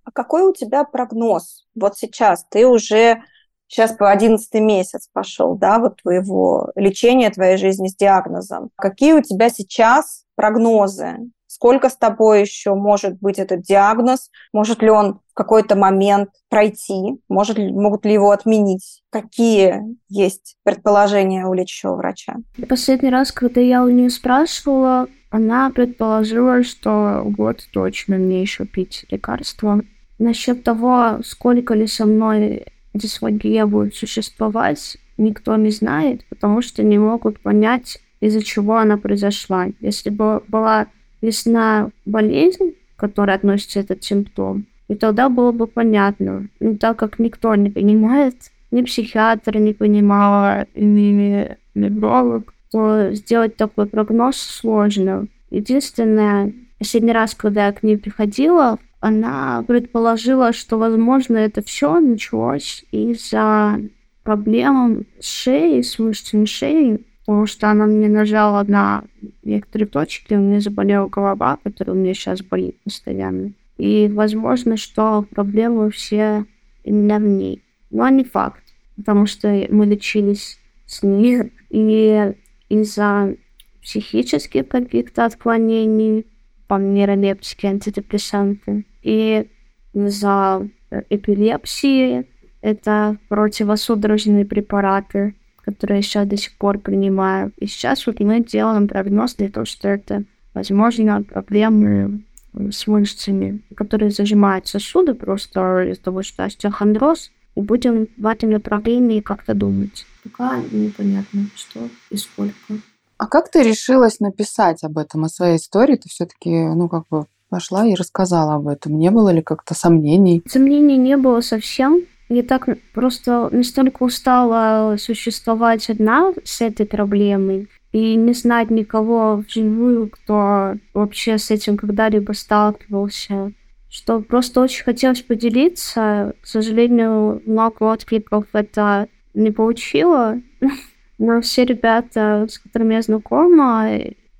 А 0.04 0.10
какой 0.10 0.42
у 0.42 0.52
тебя 0.54 0.84
прогноз? 0.84 1.66
Вот 1.74 1.98
сейчас 1.98 2.46
ты 2.50 2.66
уже 2.66 3.22
сейчас 3.68 3.92
по 3.92 4.10
одиннадцатый 4.10 4.62
месяц 4.62 5.08
пошел, 5.12 5.54
да, 5.54 5.78
вот 5.78 6.00
твоего 6.00 6.72
лечения, 6.76 7.30
твоей 7.30 7.58
жизни 7.58 7.88
с 7.88 7.94
диагнозом. 7.94 8.70
Какие 8.76 9.12
у 9.12 9.22
тебя 9.22 9.50
сейчас 9.50 10.24
прогнозы? 10.34 11.18
Сколько 11.60 11.90
с 11.90 11.96
тобой 11.96 12.40
еще 12.40 12.74
может 12.74 13.18
быть 13.20 13.38
этот 13.38 13.60
диагноз? 13.60 14.30
Может 14.50 14.80
ли 14.80 14.88
он 14.88 15.20
в 15.30 15.34
какой-то 15.34 15.76
момент 15.76 16.30
пройти? 16.48 17.20
Может 17.28 17.58
могут 17.58 18.06
ли 18.06 18.14
его 18.14 18.30
отменить? 18.30 19.02
Какие 19.10 19.82
есть 20.08 20.56
предположения 20.64 21.44
у 21.44 21.52
лечащего 21.52 21.96
врача? 21.96 22.36
Последний 22.66 23.10
раз, 23.10 23.30
когда 23.30 23.60
я 23.60 23.84
у 23.84 23.90
нее 23.90 24.08
спрашивала, 24.08 25.06
она 25.28 25.68
предположила, 25.68 26.62
что 26.62 27.24
год 27.26 27.60
точно 27.74 28.16
мне 28.16 28.40
еще 28.40 28.64
пить 28.64 29.04
лекарства. 29.10 29.82
Насчет 30.18 30.64
того, 30.64 31.18
сколько 31.22 31.74
ли 31.74 31.86
со 31.86 32.06
мной 32.06 32.68
дисфагия 32.94 33.66
будет 33.66 33.94
существовать, 33.94 34.96
никто 35.18 35.56
не 35.56 35.72
знает, 35.72 36.24
потому 36.30 36.62
что 36.62 36.82
не 36.82 36.96
могут 36.96 37.38
понять, 37.40 37.98
из-за 38.20 38.42
чего 38.42 38.78
она 38.78 38.96
произошла. 38.96 39.66
Если 39.80 40.08
бы 40.08 40.42
была 40.48 40.86
весна 41.20 41.90
болезнь, 42.04 42.74
к 42.96 43.00
которой 43.00 43.34
относится 43.34 43.80
этот 43.80 44.02
симптом, 44.04 44.66
и 44.88 44.94
тогда 44.94 45.28
было 45.28 45.52
бы 45.52 45.66
понятно. 45.66 46.48
Но 46.58 46.76
так 46.76 46.96
как 46.96 47.18
никто 47.18 47.54
не 47.54 47.70
понимает, 47.70 48.34
ни 48.70 48.82
психиатр 48.82 49.56
не 49.58 49.72
понимала, 49.72 50.66
ни 50.74 51.56
невролог, 51.74 52.52
то 52.70 53.12
сделать 53.12 53.56
такой 53.56 53.86
прогноз 53.86 54.36
сложно. 54.36 55.26
Единственное, 55.50 56.52
последний 56.78 57.12
раз, 57.12 57.34
когда 57.34 57.66
я 57.66 57.72
к 57.72 57.82
ней 57.82 57.98
приходила, 57.98 58.78
она 59.00 59.64
предположила, 59.66 60.52
что, 60.52 60.78
возможно, 60.78 61.36
это 61.36 61.62
все 61.62 62.00
началось 62.00 62.84
из-за 62.92 63.80
проблем 64.22 65.06
с 65.18 65.26
шеей, 65.26 65.82
с 65.82 65.98
мышцами 65.98 66.44
шеи, 66.44 67.04
потому 67.30 67.46
что 67.46 67.70
она 67.70 67.86
мне 67.86 68.08
нажала 68.08 68.64
на 68.64 69.04
некоторые 69.44 69.86
точки, 69.86 70.34
у 70.34 70.40
меня 70.40 70.58
заболела 70.58 71.06
голова, 71.06 71.60
которая 71.62 71.94
у 71.94 72.00
меня 72.00 72.12
сейчас 72.12 72.42
болит 72.42 72.76
постоянно. 72.82 73.52
И 73.78 74.10
возможно, 74.12 74.76
что 74.76 75.24
проблемы 75.30 75.92
все 75.92 76.44
именно 76.82 77.20
в 77.20 77.28
ней. 77.28 77.62
Но 77.92 78.08
не 78.08 78.24
факт, 78.24 78.64
потому 78.96 79.26
что 79.26 79.46
мы 79.70 79.86
лечились 79.86 80.58
с 80.86 81.04
ней, 81.04 81.52
и 81.68 82.32
из-за 82.68 83.36
психических 83.80 84.66
каких-то 84.66 85.24
отклонений, 85.24 86.26
там 86.66 86.92
нейролептики, 86.92 87.64
антидепрессанты, 87.64 88.86
и 89.04 89.46
из-за 89.94 90.68
эпилепсии 91.08 92.26
это 92.60 93.18
противосудорожные 93.28 94.44
препараты, 94.44 95.36
которые 95.72 95.98
я 95.98 96.02
сейчас 96.02 96.28
до 96.28 96.36
сих 96.36 96.56
пор 96.56 96.78
принимаю. 96.78 97.52
И 97.58 97.66
сейчас 97.66 98.06
вот 98.06 98.20
мы 98.20 98.40
делаем 98.40 98.88
прогноз 98.88 99.34
для 99.34 99.48
того, 99.48 99.66
что 99.66 99.88
это, 99.88 100.24
возможно, 100.54 101.22
проблемы 101.22 102.22
с 102.54 102.86
мышцами, 102.86 103.60
которые 103.74 104.10
зажимают 104.10 104.66
сосуды 104.66 105.14
просто 105.14 105.90
из-за 105.90 106.02
того, 106.02 106.22
что 106.22 106.44
остеохондроз, 106.44 107.30
и 107.56 107.60
будем 107.60 108.08
в 108.16 108.26
этом 108.26 108.50
направлении 108.50 109.20
как-то 109.20 109.54
думать. 109.54 110.06
Пока 110.24 110.58
непонятно, 110.70 111.46
что 111.54 111.88
и 112.10 112.16
сколько. 112.16 112.74
А 113.18 113.26
как 113.26 113.50
ты 113.50 113.62
решилась 113.62 114.20
написать 114.20 114.82
об 114.82 114.98
этом, 114.98 115.24
о 115.24 115.28
своей 115.28 115.56
истории? 115.56 115.96
Ты 115.96 116.08
все-таки, 116.08 116.50
ну, 116.50 116.88
как 116.88 117.04
бы 117.10 117.26
пошла 117.50 117.86
и 117.86 117.94
рассказала 117.94 118.54
об 118.54 118.68
этом. 118.68 118.98
Не 118.98 119.10
было 119.10 119.30
ли 119.30 119.42
как-то 119.42 119.74
сомнений? 119.74 120.42
Сомнений 120.48 120.96
не 120.96 121.16
было 121.16 121.40
совсем. 121.40 122.02
Я 122.30 122.44
так 122.44 122.68
просто 122.94 123.48
настолько 123.50 124.04
устала 124.04 124.96
существовать 124.98 125.90
одна 125.90 126.32
с 126.44 126.60
этой 126.60 126.86
проблемой 126.86 127.68
и 127.90 128.14
не 128.14 128.34
знать 128.34 128.70
никого 128.70 129.36
вживую, 129.36 130.08
кто 130.08 130.74
вообще 130.94 131.38
с 131.38 131.50
этим 131.50 131.76
когда-либо 131.76 132.32
сталкивался 132.32 133.52
что 133.90 134.20
просто 134.20 134.60
очень 134.60 134.84
хотелось 134.84 135.20
поделиться. 135.20 136.34
К 136.40 136.46
сожалению, 136.46 137.42
много 137.44 137.82
откликов 137.82 138.46
это 138.52 139.08
не 139.34 139.50
получило. 139.50 140.40
Но 141.18 141.40
все 141.40 141.64
ребята, 141.64 142.46
с 142.48 142.58
которыми 142.58 142.94
я 142.94 143.02
знакома, 143.02 143.90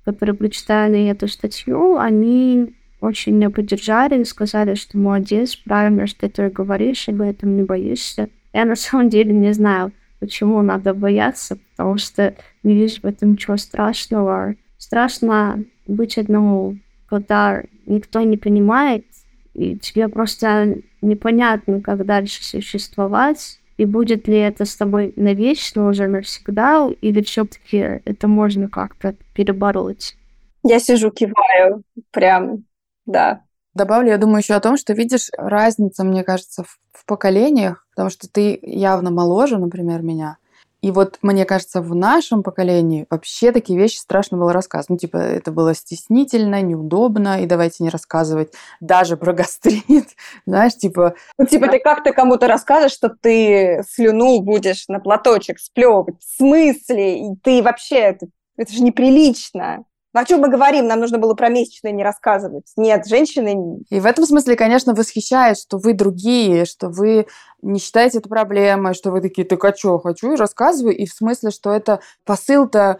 которые 0.05 0.35
прочитали 0.35 1.05
эту 1.05 1.27
статью, 1.27 1.97
они 1.97 2.73
очень 3.01 3.33
меня 3.33 3.49
поддержали 3.49 4.21
и 4.21 4.25
сказали, 4.25 4.75
что 4.75 4.97
молодец, 4.97 5.55
правильно, 5.55 6.07
что 6.07 6.29
ты 6.29 6.49
говоришь, 6.49 7.09
об 7.09 7.21
этом 7.21 7.57
не 7.57 7.63
боишься. 7.63 8.29
Я 8.53 8.65
на 8.65 8.75
самом 8.75 9.09
деле 9.09 9.33
не 9.33 9.53
знаю, 9.53 9.91
почему 10.19 10.61
надо 10.61 10.93
бояться, 10.93 11.57
потому 11.71 11.97
что 11.97 12.35
не 12.63 12.75
вижу 12.75 13.01
в 13.01 13.05
этом 13.05 13.31
ничего 13.31 13.57
страшного. 13.57 14.55
Страшно 14.77 15.63
быть 15.87 16.17
одному, 16.17 16.77
когда 17.07 17.63
никто 17.85 18.21
не 18.21 18.37
понимает, 18.37 19.05
и 19.53 19.77
тебе 19.77 20.07
просто 20.07 20.77
непонятно, 21.01 21.81
как 21.81 22.05
дальше 22.05 22.43
существовать, 22.43 23.59
и 23.77 23.85
будет 23.85 24.27
ли 24.27 24.37
это 24.37 24.65
с 24.65 24.75
тобой 24.75 25.11
навечно 25.15 25.87
уже 25.87 26.07
навсегда, 26.07 26.87
или 27.01 27.21
все-таки 27.21 28.01
это 28.05 28.27
можно 28.27 28.69
как-то 28.69 29.15
перебороть. 29.33 30.15
Я 30.63 30.79
сижу, 30.79 31.09
киваю, 31.09 31.81
прям, 32.11 32.63
да. 33.05 33.43
Добавлю, 33.73 34.09
я 34.09 34.17
думаю 34.17 34.39
еще 34.39 34.53
о 34.53 34.59
том, 34.59 34.75
что 34.75 34.93
видишь 34.93 35.29
разница, 35.37 36.03
мне 36.03 36.23
кажется, 36.23 36.63
в, 36.63 36.77
в 36.91 37.05
поколениях, 37.05 37.87
потому 37.91 38.09
что 38.09 38.27
ты 38.29 38.59
явно 38.61 39.11
моложе, 39.11 39.57
например, 39.57 40.01
меня. 40.01 40.37
И 40.81 40.89
вот, 40.89 41.19
мне 41.21 41.45
кажется, 41.45 41.79
в 41.79 41.93
нашем 41.93 42.41
поколении 42.41 43.05
вообще 43.09 43.51
такие 43.51 43.77
вещи 43.77 43.97
страшно 43.97 44.37
было 44.37 44.51
рассказывать. 44.51 44.89
Ну, 44.89 44.97
типа, 44.97 45.17
это 45.17 45.51
было 45.51 45.75
стеснительно, 45.75 46.59
неудобно, 46.61 47.41
и 47.41 47.45
давайте 47.45 47.83
не 47.83 47.89
рассказывать 47.89 48.51
даже 48.79 49.15
про 49.15 49.31
гастрит. 49.31 50.09
Знаешь, 50.47 50.75
типа... 50.75 51.13
Ну, 51.37 51.45
типа, 51.45 51.67
ты 51.67 51.79
как-то 51.79 52.13
кому-то 52.13 52.47
расскажешь, 52.47 52.93
что 52.93 53.09
ты 53.09 53.83
слюну 53.87 54.41
будешь 54.41 54.87
на 54.87 54.99
платочек 54.99 55.59
сплевывать. 55.59 56.15
В 56.19 56.37
смысле? 56.37 57.27
И 57.27 57.35
ты 57.43 57.61
вообще... 57.61 57.97
Это, 57.97 58.27
это 58.57 58.73
же 58.73 58.81
неприлично. 58.81 59.85
О 60.13 60.25
чем 60.25 60.41
мы 60.41 60.49
говорим? 60.49 60.87
Нам 60.87 60.99
нужно 60.99 61.17
было 61.17 61.33
про 61.35 61.49
месячные 61.49 61.93
не 61.93 62.03
рассказывать. 62.03 62.65
Нет, 62.75 63.07
женщины... 63.07 63.79
И 63.89 63.99
в 63.99 64.05
этом 64.05 64.25
смысле, 64.25 64.55
конечно, 64.55 64.93
восхищает, 64.93 65.57
что 65.57 65.77
вы 65.77 65.93
другие, 65.93 66.65
что 66.65 66.89
вы 66.89 67.27
не 67.61 67.79
считаете 67.79 68.17
это 68.17 68.27
проблемой, 68.27 68.93
что 68.93 69.11
вы 69.11 69.21
такие, 69.21 69.47
так 69.47 69.63
а 69.63 69.73
что, 69.73 69.99
хочу 69.99 70.33
и 70.33 70.35
рассказываю. 70.35 70.97
И 70.97 71.05
в 71.05 71.13
смысле, 71.13 71.51
что 71.51 71.71
это 71.71 72.01
посыл-то 72.25 72.99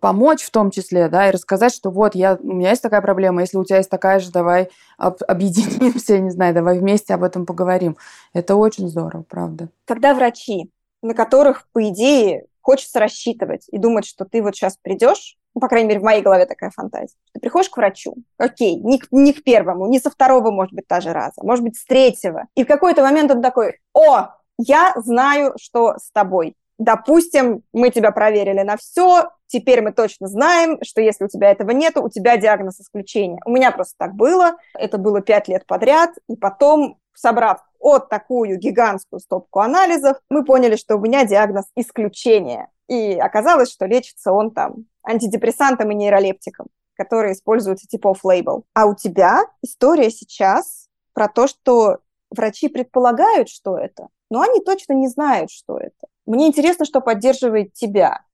помочь 0.00 0.42
в 0.42 0.50
том 0.50 0.70
числе, 0.70 1.08
да, 1.08 1.28
и 1.28 1.32
рассказать, 1.32 1.74
что 1.74 1.90
вот 1.90 2.14
я, 2.14 2.38
у 2.40 2.54
меня 2.54 2.70
есть 2.70 2.82
такая 2.82 3.00
проблема, 3.00 3.40
если 3.40 3.56
у 3.56 3.64
тебя 3.64 3.78
есть 3.78 3.90
такая 3.90 4.20
же, 4.20 4.30
давай 4.30 4.70
об, 4.96 5.16
объединимся, 5.26 6.18
не 6.18 6.30
знаю, 6.30 6.54
давай 6.54 6.78
вместе 6.78 7.14
об 7.14 7.24
этом 7.24 7.46
поговорим. 7.46 7.96
Это 8.32 8.54
очень 8.54 8.88
здорово, 8.88 9.24
правда. 9.28 9.68
Когда 9.84 10.14
врачи, 10.14 10.70
на 11.02 11.14
которых, 11.14 11.66
по 11.72 11.88
идее, 11.88 12.46
хочется 12.60 13.00
рассчитывать 13.00 13.66
и 13.70 13.78
думать, 13.78 14.06
что 14.06 14.24
ты 14.24 14.42
вот 14.42 14.54
сейчас 14.54 14.76
придешь, 14.76 15.36
ну, 15.54 15.60
по 15.60 15.68
крайней 15.68 15.88
мере, 15.88 16.00
в 16.00 16.04
моей 16.04 16.22
голове 16.22 16.46
такая 16.46 16.70
фантазия. 16.70 17.14
Ты 17.32 17.40
приходишь 17.40 17.70
к 17.70 17.76
врачу, 17.76 18.16
окей, 18.38 18.76
не 18.76 19.00
не 19.10 19.32
к 19.32 19.44
первому, 19.44 19.86
не 19.86 20.00
со 20.00 20.10
второго, 20.10 20.50
может 20.50 20.74
быть, 20.74 20.86
та 20.88 21.00
же 21.00 21.12
раза, 21.12 21.42
может 21.42 21.64
быть, 21.64 21.76
с 21.76 21.84
третьего. 21.84 22.46
И 22.54 22.64
в 22.64 22.66
какой-то 22.66 23.02
момент 23.02 23.30
он 23.30 23.40
такой, 23.40 23.78
о, 23.92 24.30
я 24.58 24.92
знаю, 24.96 25.54
что 25.60 25.96
с 25.98 26.10
тобой. 26.10 26.56
Допустим, 26.78 27.62
мы 27.72 27.90
тебя 27.90 28.10
проверили 28.10 28.62
на 28.62 28.76
все, 28.76 29.30
теперь 29.46 29.80
мы 29.80 29.92
точно 29.92 30.26
знаем, 30.26 30.78
что 30.82 31.00
если 31.00 31.24
у 31.24 31.28
тебя 31.28 31.52
этого 31.52 31.70
нет, 31.70 31.96
у 31.96 32.08
тебя 32.08 32.36
диагноз 32.36 32.80
исключения. 32.80 33.40
У 33.44 33.52
меня 33.52 33.70
просто 33.70 33.94
так 33.96 34.14
было, 34.14 34.56
это 34.76 34.98
было 34.98 35.20
пять 35.20 35.46
лет 35.46 35.66
подряд, 35.66 36.10
и 36.28 36.34
потом, 36.34 36.98
собрав 37.14 37.64
вот 37.78 38.08
такую 38.08 38.58
гигантскую 38.58 39.20
стопку 39.20 39.60
анализов, 39.60 40.16
мы 40.30 40.44
поняли, 40.44 40.74
что 40.74 40.96
у 40.96 41.00
меня 41.00 41.24
диагноз 41.24 41.66
исключения. 41.76 42.68
И 42.88 43.14
оказалось, 43.14 43.72
что 43.72 43.86
лечится 43.86 44.32
он 44.32 44.50
там 44.50 44.86
антидепрессантом 45.02 45.90
и 45.90 45.94
нейролептиком, 45.94 46.66
которые 46.96 47.34
используются 47.34 47.86
типа 47.86 48.14
off-label. 48.14 48.64
А 48.74 48.86
у 48.86 48.94
тебя 48.94 49.44
история 49.62 50.10
сейчас 50.10 50.88
про 51.12 51.28
то, 51.28 51.46
что 51.46 51.98
врачи 52.30 52.68
предполагают, 52.68 53.48
что 53.48 53.78
это, 53.78 54.08
но 54.30 54.42
они 54.42 54.60
точно 54.60 54.94
не 54.94 55.08
знают, 55.08 55.50
что 55.50 55.78
это. 55.78 56.08
Мне 56.26 56.48
интересно, 56.48 56.84
что 56.84 57.00
поддерживает 57.00 57.72
тебя, 57.74 58.24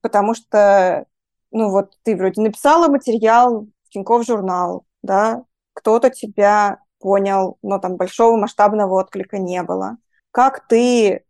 потому 0.00 0.34
что, 0.34 1.06
ну 1.50 1.70
вот 1.70 1.96
ты 2.02 2.16
вроде 2.16 2.40
написала 2.40 2.88
материал 2.88 3.66
в 3.84 3.90
Тинькофф 3.90 4.24
журнал, 4.24 4.84
да, 5.02 5.44
кто-то 5.74 6.10
тебя 6.10 6.80
понял, 6.98 7.58
но 7.62 7.78
там 7.78 7.96
большого 7.96 8.36
масштабного 8.36 9.00
отклика 9.00 9.38
не 9.38 9.62
было. 9.62 9.96
Как 10.30 10.66
ты 10.68 11.24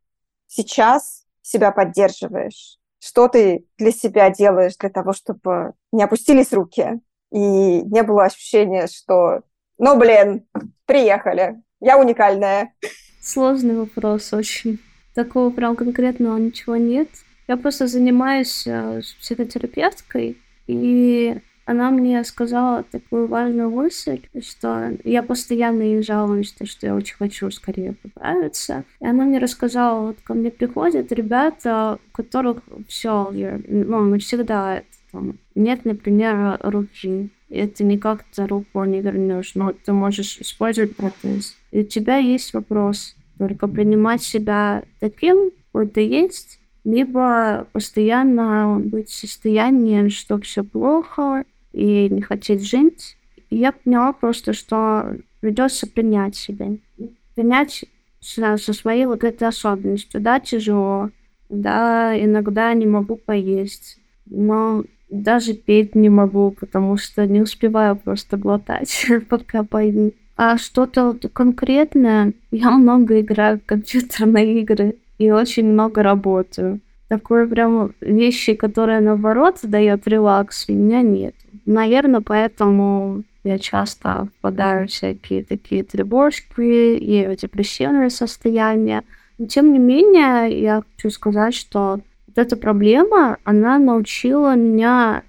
сейчас 0.47 1.25
себя 1.42 1.70
поддерживаешь? 1.70 2.79
Что 3.03 3.29
ты 3.29 3.64
для 3.79 3.92
себя 3.92 4.31
делаешь 4.31 4.76
для 4.79 4.90
того, 4.90 5.12
чтобы 5.12 5.72
не 5.92 6.03
опустились 6.03 6.53
руки 6.53 7.00
и 7.33 7.38
не 7.83 8.03
было 8.03 8.24
ощущения, 8.24 8.87
что 8.87 9.42
ну, 9.79 9.96
блин, 9.98 10.46
приехали, 10.85 11.62
я 11.81 11.98
уникальная. 11.98 12.74
Сложный 13.22 13.76
вопрос 13.76 14.33
очень. 14.35 14.79
Такого 15.14 15.50
прям 15.50 15.74
конкретного 15.74 16.37
ничего 16.37 16.76
нет. 16.76 17.09
Я 17.48 17.57
просто 17.57 17.87
занимаюсь 17.87 18.66
э, 18.66 19.00
психотерапевткой, 19.20 20.37
и 20.66 21.40
она 21.70 21.90
мне 21.90 22.24
сказала 22.24 22.83
такую 22.83 23.28
важную 23.28 23.70
мысль, 23.70 24.22
что 24.42 24.96
я 25.04 25.22
постоянно 25.22 25.83
ей 25.83 26.02
жалуюсь, 26.02 26.52
что 26.64 26.87
я 26.87 26.96
очень 26.96 27.16
хочу 27.16 27.48
скорее 27.52 27.92
поправиться. 27.92 28.85
И 29.00 29.06
она 29.06 29.24
мне 29.24 29.38
рассказала, 29.38 30.09
вот 30.09 30.16
ко 30.24 30.35
мне 30.35 30.50
приходят 30.50 31.12
ребята, 31.12 31.98
у 32.09 32.16
которых 32.16 32.62
все, 32.88 33.30
ну, 33.68 34.00
навсегда 34.04 34.83
там, 35.12 35.38
нет, 35.54 35.85
например, 35.85 36.59
руки, 36.61 37.30
это 37.48 37.85
никак 37.85 38.24
за 38.33 38.48
руку 38.48 38.85
не 38.85 39.00
вернешь, 39.00 39.54
но 39.54 39.72
ты 39.72 39.92
можешь 39.92 40.38
использовать 40.38 40.96
протез. 40.96 41.56
И 41.70 41.80
у 41.80 41.85
тебя 41.85 42.16
есть 42.16 42.52
вопрос, 42.52 43.14
только 43.38 43.68
принимать 43.68 44.22
себя 44.22 44.83
таким, 44.98 45.50
какой 45.66 45.87
ты 45.87 46.00
есть, 46.00 46.61
либо 46.85 47.66
постоянно 47.72 48.80
быть 48.83 49.09
в 49.09 49.14
состоянии, 49.14 50.09
что 50.09 50.40
все 50.40 50.64
плохо, 50.64 51.44
и 51.72 52.09
не 52.09 52.22
хотеть 52.22 52.68
жить. 52.68 53.16
И 53.50 53.56
я 53.56 53.72
поняла 53.72 54.12
просто, 54.12 54.52
что 54.52 55.16
придется 55.40 55.87
принять 55.87 56.37
себя. 56.37 56.68
Принять 57.35 57.85
со, 58.20 58.56
со 58.56 58.72
своей 58.72 59.06
вот 59.06 59.24
этой 59.24 59.48
особенностью. 59.48 60.20
Да, 60.20 60.40
тяжело. 60.40 61.11
Да, 61.48 62.12
иногда 62.16 62.72
не 62.74 62.87
могу 62.87 63.16
поесть. 63.16 63.98
Но 64.26 64.85
даже 65.11 65.54
петь 65.54 65.94
не 65.94 66.09
могу, 66.09 66.52
потому 66.52 66.96
что 66.96 67.26
не 67.26 67.40
успеваю 67.40 67.96
просто 67.96 68.37
глотать, 68.37 69.06
пока 69.28 69.64
пойду. 69.64 70.12
А 70.37 70.56
что-то 70.56 71.18
конкретное, 71.33 72.33
я 72.50 72.70
много 72.70 73.20
играю 73.20 73.59
в 73.59 73.64
компьютерные 73.66 74.61
игры 74.61 74.96
и 75.18 75.30
очень 75.30 75.66
много 75.66 76.02
работаю. 76.02 76.80
Такое 77.09 77.46
прям 77.46 77.92
вещи, 78.00 78.54
которые 78.54 79.00
наоборот 79.00 79.59
дает 79.64 80.06
релакс, 80.06 80.66
у 80.68 80.72
меня 80.72 81.02
нет. 81.02 81.35
Наверное, 81.66 82.20
поэтому 82.20 83.25
я 83.44 83.59
часто 83.59 84.29
впадаю 84.38 84.87
в 84.87 84.90
всякие 84.90 85.44
такие 85.44 85.83
тревожки 85.83 86.96
и 86.96 87.37
депрессивные 87.37 88.11
состояния. 88.11 89.05
Но, 89.38 89.46
тем 89.46 89.73
не 89.73 89.79
менее, 89.79 90.61
я 90.61 90.83
хочу 90.94 91.11
сказать, 91.11 91.55
что 91.55 92.01
вот 92.27 92.38
эта 92.38 92.57
проблема, 92.57 93.38
она 93.44 93.79
научила 93.79 94.55
меня 94.55 95.23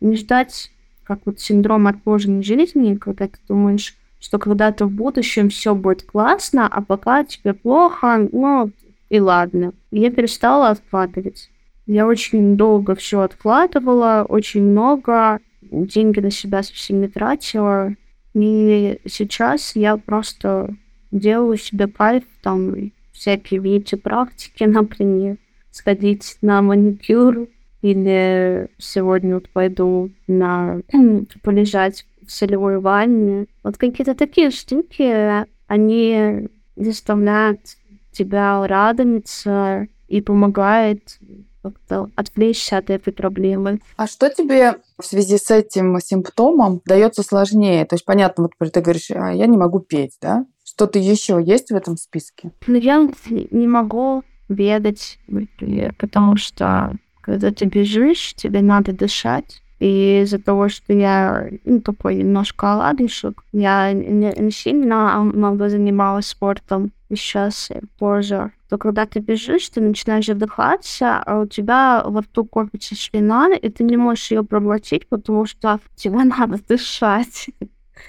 не 0.00 0.16
ждать 0.16 0.70
как 1.04 1.20
вот 1.24 1.40
синдром 1.40 1.86
отложенной 1.86 2.42
жизни, 2.42 2.96
когда 2.96 3.28
ты 3.28 3.38
думаешь, 3.48 3.94
что 4.18 4.38
когда-то 4.38 4.86
в 4.86 4.90
будущем 4.90 5.48
все 5.50 5.74
будет 5.74 6.02
классно, 6.02 6.66
а 6.66 6.82
пока 6.82 7.24
тебе 7.24 7.54
плохо, 7.54 8.28
ну 8.32 8.70
и 9.08 9.20
ладно. 9.20 9.72
Я 9.90 10.10
перестала 10.10 10.70
откладывать. 10.70 11.48
Я 11.86 12.06
очень 12.06 12.56
долго 12.56 12.96
все 12.96 13.20
откладывала, 13.20 14.26
очень 14.28 14.64
много, 14.64 15.38
деньги 15.70 16.20
на 16.20 16.30
себя 16.30 16.62
совсем 16.62 17.00
не 17.00 17.08
тратила. 17.08 17.94
И 18.34 19.00
сейчас 19.06 19.76
я 19.76 19.96
просто 19.96 20.74
делаю 21.10 21.56
себе 21.56 21.86
кайф, 21.86 22.24
там, 22.42 22.92
всякие 23.12 23.60
бьюти-практики, 23.60 24.64
например, 24.64 25.36
сходить 25.70 26.36
на 26.42 26.62
маникюр, 26.62 27.48
или 27.82 28.68
сегодня 28.78 29.34
вот 29.34 29.48
пойду 29.50 30.10
на 30.26 30.80
полежать 31.42 32.06
в 32.26 32.30
солевой 32.30 32.80
ванне. 32.80 33.46
Вот 33.62 33.76
какие-то 33.76 34.14
такие 34.14 34.50
штуки, 34.50 35.46
они 35.66 36.48
заставляют 36.74 37.60
тебя 38.12 38.66
радоваться 38.66 39.86
и 40.08 40.20
помогает 40.20 41.18
как-то 41.70 42.10
отвлечься 42.16 42.78
от 42.78 42.90
этой 42.90 43.12
проблемы. 43.12 43.80
А 43.96 44.06
что 44.06 44.28
тебе 44.30 44.76
в 44.98 45.04
связи 45.04 45.38
с 45.38 45.50
этим 45.50 45.98
симптомом 46.00 46.80
дается 46.84 47.22
сложнее? 47.22 47.84
То 47.84 47.94
есть, 47.94 48.04
понятно, 48.04 48.48
вот 48.58 48.72
ты 48.72 48.80
говоришь, 48.80 49.10
а 49.10 49.32
я 49.32 49.46
не 49.46 49.56
могу 49.56 49.80
петь, 49.80 50.16
да? 50.20 50.46
Что-то 50.64 50.98
еще 50.98 51.42
есть 51.42 51.70
в 51.70 51.74
этом 51.74 51.96
списке? 51.96 52.52
Ну, 52.66 52.76
я 52.76 53.08
не 53.50 53.66
могу 53.66 54.22
бегать, 54.48 55.18
потому 55.98 56.36
что 56.36 56.96
когда 57.20 57.50
ты 57.50 57.64
бежишь, 57.64 58.34
тебе 58.34 58.62
надо 58.62 58.92
дышать. 58.92 59.62
И 59.78 60.22
из-за 60.22 60.38
того, 60.38 60.68
что 60.68 60.92
я 60.92 61.48
ну, 61.64 61.80
такой 61.80 62.16
немножко 62.16 62.72
оладушек, 62.72 63.42
я 63.52 63.92
не, 63.92 64.32
не 64.36 64.50
сильно 64.50 65.20
много 65.20 65.68
занималась 65.68 66.28
спортом 66.28 66.92
и 67.08 67.16
сейчас 67.16 67.70
позже 67.98 68.52
то 68.68 68.78
когда 68.78 69.06
ты 69.06 69.20
бежишь, 69.20 69.68
ты 69.68 69.80
начинаешь 69.80 70.28
вдыхаться, 70.28 71.18
а 71.18 71.40
у 71.40 71.46
тебя 71.46 72.02
во 72.04 72.20
рту 72.20 72.44
копится 72.44 72.94
слюна, 72.96 73.54
и 73.54 73.68
ты 73.68 73.84
не 73.84 73.96
можешь 73.96 74.30
ее 74.30 74.42
проглотить, 74.42 75.06
потому 75.08 75.46
что 75.46 75.80
тебе 75.94 76.24
надо 76.24 76.58
дышать. 76.66 77.48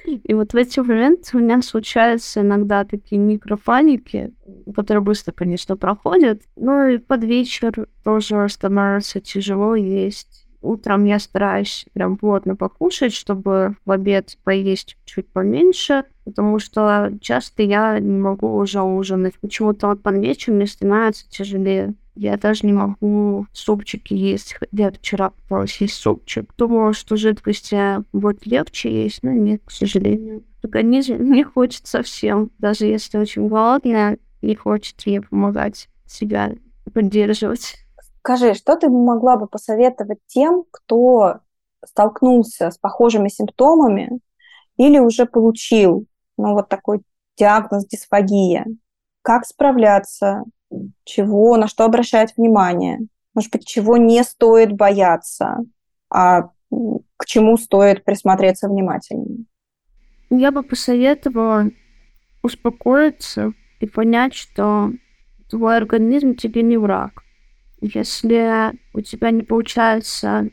И 0.05 0.33
вот 0.33 0.53
в 0.53 0.55
эти 0.55 0.79
моменты 0.79 1.37
у 1.37 1.39
меня 1.39 1.61
случаются 1.61 2.41
иногда 2.41 2.83
такие 2.83 3.19
микрофаники, 3.19 4.33
которые 4.75 5.01
быстро, 5.01 5.31
конечно, 5.31 5.77
проходят. 5.77 6.41
Ну 6.55 6.87
и 6.87 6.97
под 6.97 7.23
вечер 7.23 7.87
тоже 8.03 8.47
становится 8.49 9.21
тяжело 9.21 9.75
есть. 9.75 10.46
Утром 10.67 11.05
я 11.05 11.19
стараюсь 11.19 11.85
прям 11.93 12.17
плотно 12.17 12.55
покушать, 12.55 13.13
чтобы 13.13 13.75
в 13.85 13.91
обед 13.91 14.37
поесть 14.43 14.97
чуть 15.05 15.27
поменьше, 15.27 16.03
потому 16.25 16.59
что 16.59 17.11
часто 17.21 17.63
я 17.63 17.99
не 17.99 18.17
могу 18.17 18.55
уже 18.55 18.81
ужинать. 18.81 19.39
Почему-то 19.39 19.87
вот 19.87 20.01
под 20.01 20.17
вечер 20.17 20.53
мне 20.53 20.67
становится 20.67 21.29
тяжелее. 21.29 21.93
Я 22.15 22.35
даже 22.37 22.65
не 22.65 22.73
могу 22.73 23.45
супчики 23.53 24.13
есть. 24.13 24.57
Я 24.71 24.91
вчера 24.91 25.29
пыталась 25.29 25.79
есть 25.79 25.95
супчик. 25.95 26.49
Думала, 26.57 26.93
что 26.93 27.15
жидкости 27.15 28.03
будет 28.11 28.45
легче 28.47 29.03
есть, 29.03 29.21
но 29.21 29.31
нет, 29.31 29.61
к 29.63 29.71
сожалению. 29.71 30.43
Организм 30.63 31.31
не 31.31 31.43
хочет 31.43 31.85
совсем. 31.85 32.49
Даже 32.57 32.85
если 32.85 33.19
очень 33.19 33.47
голодная, 33.47 34.17
не 34.41 34.55
хочет 34.55 34.99
ей 35.05 35.21
помогать 35.21 35.89
себя 36.07 36.55
поддерживать. 36.93 37.86
Скажи, 38.27 38.55
что 38.55 38.75
ты 38.75 38.89
могла 38.89 39.37
бы 39.37 39.47
посоветовать 39.47 40.19
тем, 40.27 40.65
кто 40.69 41.37
столкнулся 41.85 42.71
с 42.71 42.77
похожими 42.77 43.29
симптомами 43.29 44.19
или 44.75 44.99
уже 44.99 45.25
получил 45.25 46.07
ну, 46.35 46.51
вот 46.51 46.67
такой 46.67 47.03
диагноз 47.37 47.87
дисфагия? 47.87 48.65
Как 49.21 49.45
справляться? 49.45 50.43
Чего, 51.05 51.55
на 51.55 51.69
что 51.69 51.85
обращать 51.85 52.35
внимание? 52.35 52.99
Может 53.33 53.53
быть, 53.53 53.65
чего 53.65 53.95
не 53.95 54.21
стоит 54.25 54.73
бояться, 54.73 55.59
а 56.09 56.49
к 57.15 57.25
чему 57.25 57.55
стоит 57.55 58.03
присмотреться 58.03 58.67
внимательнее? 58.67 59.45
Я 60.29 60.51
бы 60.51 60.63
посоветовала 60.63 61.71
успокоиться 62.43 63.53
и 63.79 63.87
понять, 63.87 64.33
что 64.33 64.91
твой 65.49 65.77
организм 65.77 66.35
тебе 66.35 66.61
не 66.61 66.75
враг. 66.75 67.23
Если 67.81 68.73
у 68.93 69.01
тебя 69.01 69.31
не 69.31 69.43
получается 69.43 70.49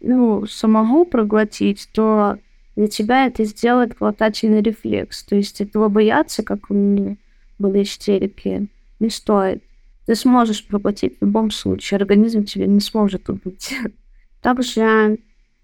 ну, 0.00 0.46
самому 0.46 1.04
проглотить, 1.04 1.88
то 1.92 2.38
для 2.74 2.88
тебя 2.88 3.26
это 3.26 3.44
сделает 3.44 3.96
глотательный 3.96 4.62
рефлекс. 4.62 5.22
То 5.24 5.36
есть 5.36 5.60
этого 5.60 5.88
бояться, 5.88 6.42
как 6.42 6.70
у 6.70 6.74
меня 6.74 7.16
были 7.58 7.82
истерики, 7.82 8.68
не 8.98 9.10
стоит. 9.10 9.62
Ты 10.06 10.16
сможешь 10.16 10.66
проглотить 10.66 11.18
в 11.18 11.24
любом 11.24 11.50
случае, 11.50 11.98
организм 11.98 12.44
тебе 12.44 12.66
не 12.66 12.80
сможет 12.80 13.28
убить. 13.28 13.74
Также 14.42 15.18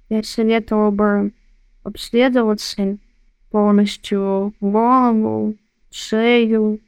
я 0.08 0.22
советовала 0.22 0.90
бы 0.90 1.32
обследоваться 1.82 2.98
полностью 3.50 4.54
голову, 4.60 5.56
шею, 5.90 6.80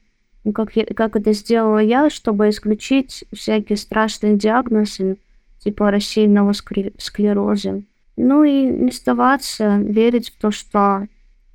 как, 0.54 0.76
я, 0.76 0.84
как 0.86 1.16
это 1.16 1.32
сделала 1.32 1.78
я, 1.78 2.10
чтобы 2.10 2.48
исключить 2.48 3.24
всякие 3.32 3.76
страшные 3.76 4.36
диагнозы, 4.36 5.18
типа 5.58 5.90
рассеянного 5.90 6.52
склероза. 6.52 7.82
Ну 8.16 8.44
и 8.44 8.64
не 8.64 8.90
сдаваться, 8.90 9.76
верить 9.78 10.30
в 10.30 10.40
то, 10.40 10.50
что 10.50 11.06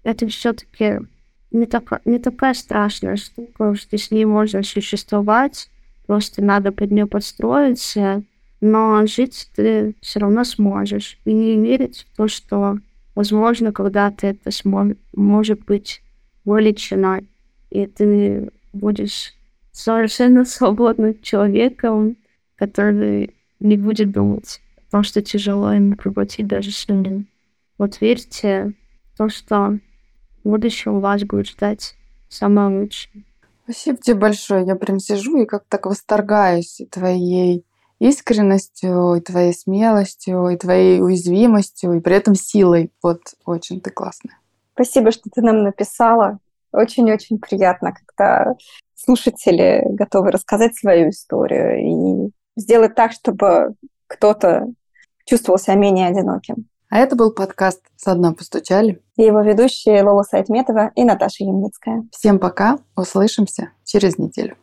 это 0.04 0.28
все-таки 0.28 1.00
не, 1.52 1.66
так, 1.66 2.02
не 2.06 2.20
такая 2.20 2.54
страшная 2.54 3.16
штука, 3.16 3.76
что 3.76 3.98
с 3.98 4.12
ней 4.12 4.26
можно 4.26 4.64
существовать, 4.64 5.70
просто 6.06 6.44
надо 6.44 6.72
под 6.72 6.92
нее 6.92 7.08
подстроиться, 7.08 8.24
но 8.62 9.06
жить 9.06 9.50
ты 9.56 9.96
все 10.02 10.20
равно 10.20 10.44
сможешь. 10.44 11.20
И 11.26 11.34
не 11.34 11.56
верить 11.56 12.06
в 12.12 12.18
то, 12.18 12.28
что, 12.28 12.78
возможно, 13.16 13.72
когда-то 13.72 14.28
это 14.28 14.52
сможет, 14.52 15.00
может 15.14 15.64
быть 15.66 16.02
вылечено, 16.46 17.22
и 17.70 17.88
ты 17.88 18.52
будешь 18.76 19.34
совершенно 19.72 20.46
свободным 20.46 21.20
человеком, 21.22 22.18
который 22.56 23.36
не 23.60 23.78
будет 23.78 24.12
думать 24.12 24.62
о 24.88 24.92
том, 24.92 25.04
что 25.04 25.22
тяжело 25.22 25.72
ему 25.74 25.96
проглотить 25.96 26.48
даже 26.48 26.72
слюни. 26.72 27.26
Вот 27.78 28.00
верьте 28.00 28.74
в 29.14 29.18
то, 29.18 29.30
что 29.30 29.80
в 30.44 30.50
будущем 30.50 31.00
вас 31.00 31.24
будет 31.24 31.48
ждать 31.48 31.96
самое 32.30 32.82
лучшее. 32.82 33.24
Спасибо 33.64 33.98
тебе 33.98 34.16
большое. 34.16 34.66
Я 34.66 34.76
прям 34.76 35.00
сижу 35.00 35.42
и 35.42 35.46
как 35.46 35.66
так 35.68 35.88
восторгаюсь 35.88 36.82
твоей 36.92 37.66
искренностью, 38.00 39.16
и 39.16 39.22
твоей 39.22 39.54
смелостью, 39.54 40.50
и 40.50 40.58
твоей 40.58 41.02
уязвимостью, 41.02 41.94
и 41.94 42.00
при 42.00 42.16
этом 42.16 42.36
силой. 42.36 42.92
Вот 43.02 43.22
очень 43.46 43.82
ты 43.82 43.90
классная. 43.90 44.38
Спасибо, 44.74 45.12
что 45.12 45.30
ты 45.34 45.42
нам 45.42 45.64
написала. 45.64 46.40
Очень-очень 46.76 47.40
приятно, 47.40 47.94
когда 47.94 48.56
слушатели 48.96 49.84
готовы 49.90 50.32
рассказать 50.32 50.76
свою 50.76 51.10
историю 51.10 52.28
и 52.28 52.32
сделать 52.56 52.96
так, 52.96 53.12
чтобы 53.12 53.76
кто-то 54.08 54.68
чувствовал 55.26 55.58
себя 55.58 55.76
менее 55.76 56.08
одиноким. 56.08 56.68
А 56.90 57.00
это 57.00 57.16
был 57.16 57.34
подкаст 57.34 57.82
«Со 57.96 58.14
дна 58.14 58.34
постучали». 58.34 59.02
И 59.18 59.24
его 59.24 59.42
ведущие 59.42 60.04
Лола 60.04 60.24
Сайтметова 60.24 60.92
и 60.96 61.04
Наташа 61.04 61.44
Ямницкая. 61.44 62.06
Всем 62.12 62.40
пока, 62.40 62.78
услышимся 62.96 63.72
через 63.84 64.18
неделю. 64.18 64.56